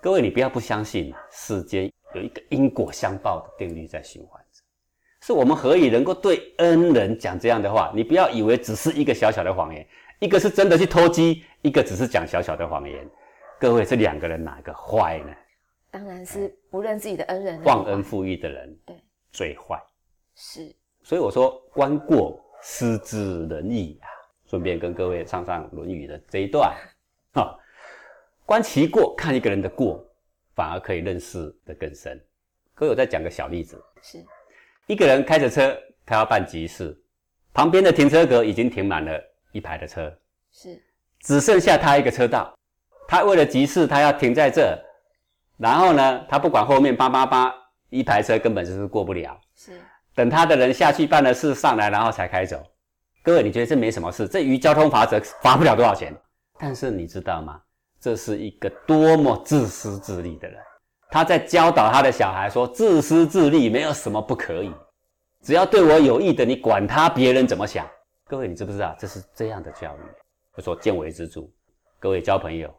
[0.00, 4.47] 各位，你不要不相信，世间有一个因果相报的定律在循环着。
[5.28, 7.92] 是我们何以能够对恩人讲这样的话？
[7.94, 9.86] 你不要以为只是一个小小的谎言，
[10.20, 13.06] 一个是真的去偷鸡，一个只是讲小小的谎言。
[13.60, 15.34] 各位，这两个人哪个坏呢？
[15.90, 18.96] 当然是不认自己的恩人，忘恩负义的人对
[19.30, 19.78] 最坏。
[20.34, 24.08] 是所以我说，观过失之仁矣啊。
[24.46, 26.74] 顺便跟各位唱唱《论语》的这一段，
[27.36, 27.54] 哈、
[28.46, 30.02] 观其过，看一个人的过，
[30.54, 32.18] 反而可以认识的更深。
[32.72, 34.24] 各位，我再讲个小例子：是
[34.88, 35.76] 一个人开着车，
[36.06, 36.98] 他要办急事，
[37.52, 39.20] 旁边的停车格已经停满了
[39.52, 40.10] 一排的车，
[40.50, 40.82] 是
[41.20, 42.52] 只剩下他一个车道。
[43.06, 44.76] 他为了急事，他要停在这，
[45.58, 47.54] 然后呢，他不管后面八八八
[47.90, 49.38] 一排车根本就是过不了。
[49.54, 49.78] 是
[50.14, 52.62] 等他的人下去办了事上来，然后才开走。
[53.22, 54.26] 各位，你觉得这没什么事？
[54.26, 56.16] 这于交通法则罚不了多少钱。
[56.58, 57.60] 但是你知道吗？
[58.00, 60.58] 这是一个多么自私自利的人。
[61.10, 64.72] 他在教导他的小孩说：自私自利没有什么不可以，
[65.42, 67.86] 只要对我有益的，你管他别人怎么想。
[68.26, 70.00] 各位，你知不知道这是这样的教育？
[70.54, 71.42] 我说见微知著。
[71.98, 72.72] 各位交朋友，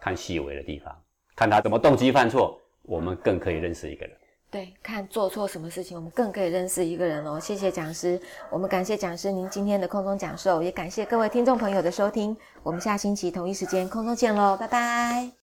[0.00, 0.94] 看细微的地方，
[1.36, 4.16] 看他怎么动机犯错，我们更可以认识一个人。
[4.50, 7.38] 对，看做错什么事情，我们更可以认识一个人哦。
[7.38, 8.20] 谢谢讲师，
[8.50, 12.36] 我们感谢讲师您今天的空中讲授，也感谢各位听众朋友的收听。
[12.62, 15.45] 我们下星期同一时间空中见喽，拜拜。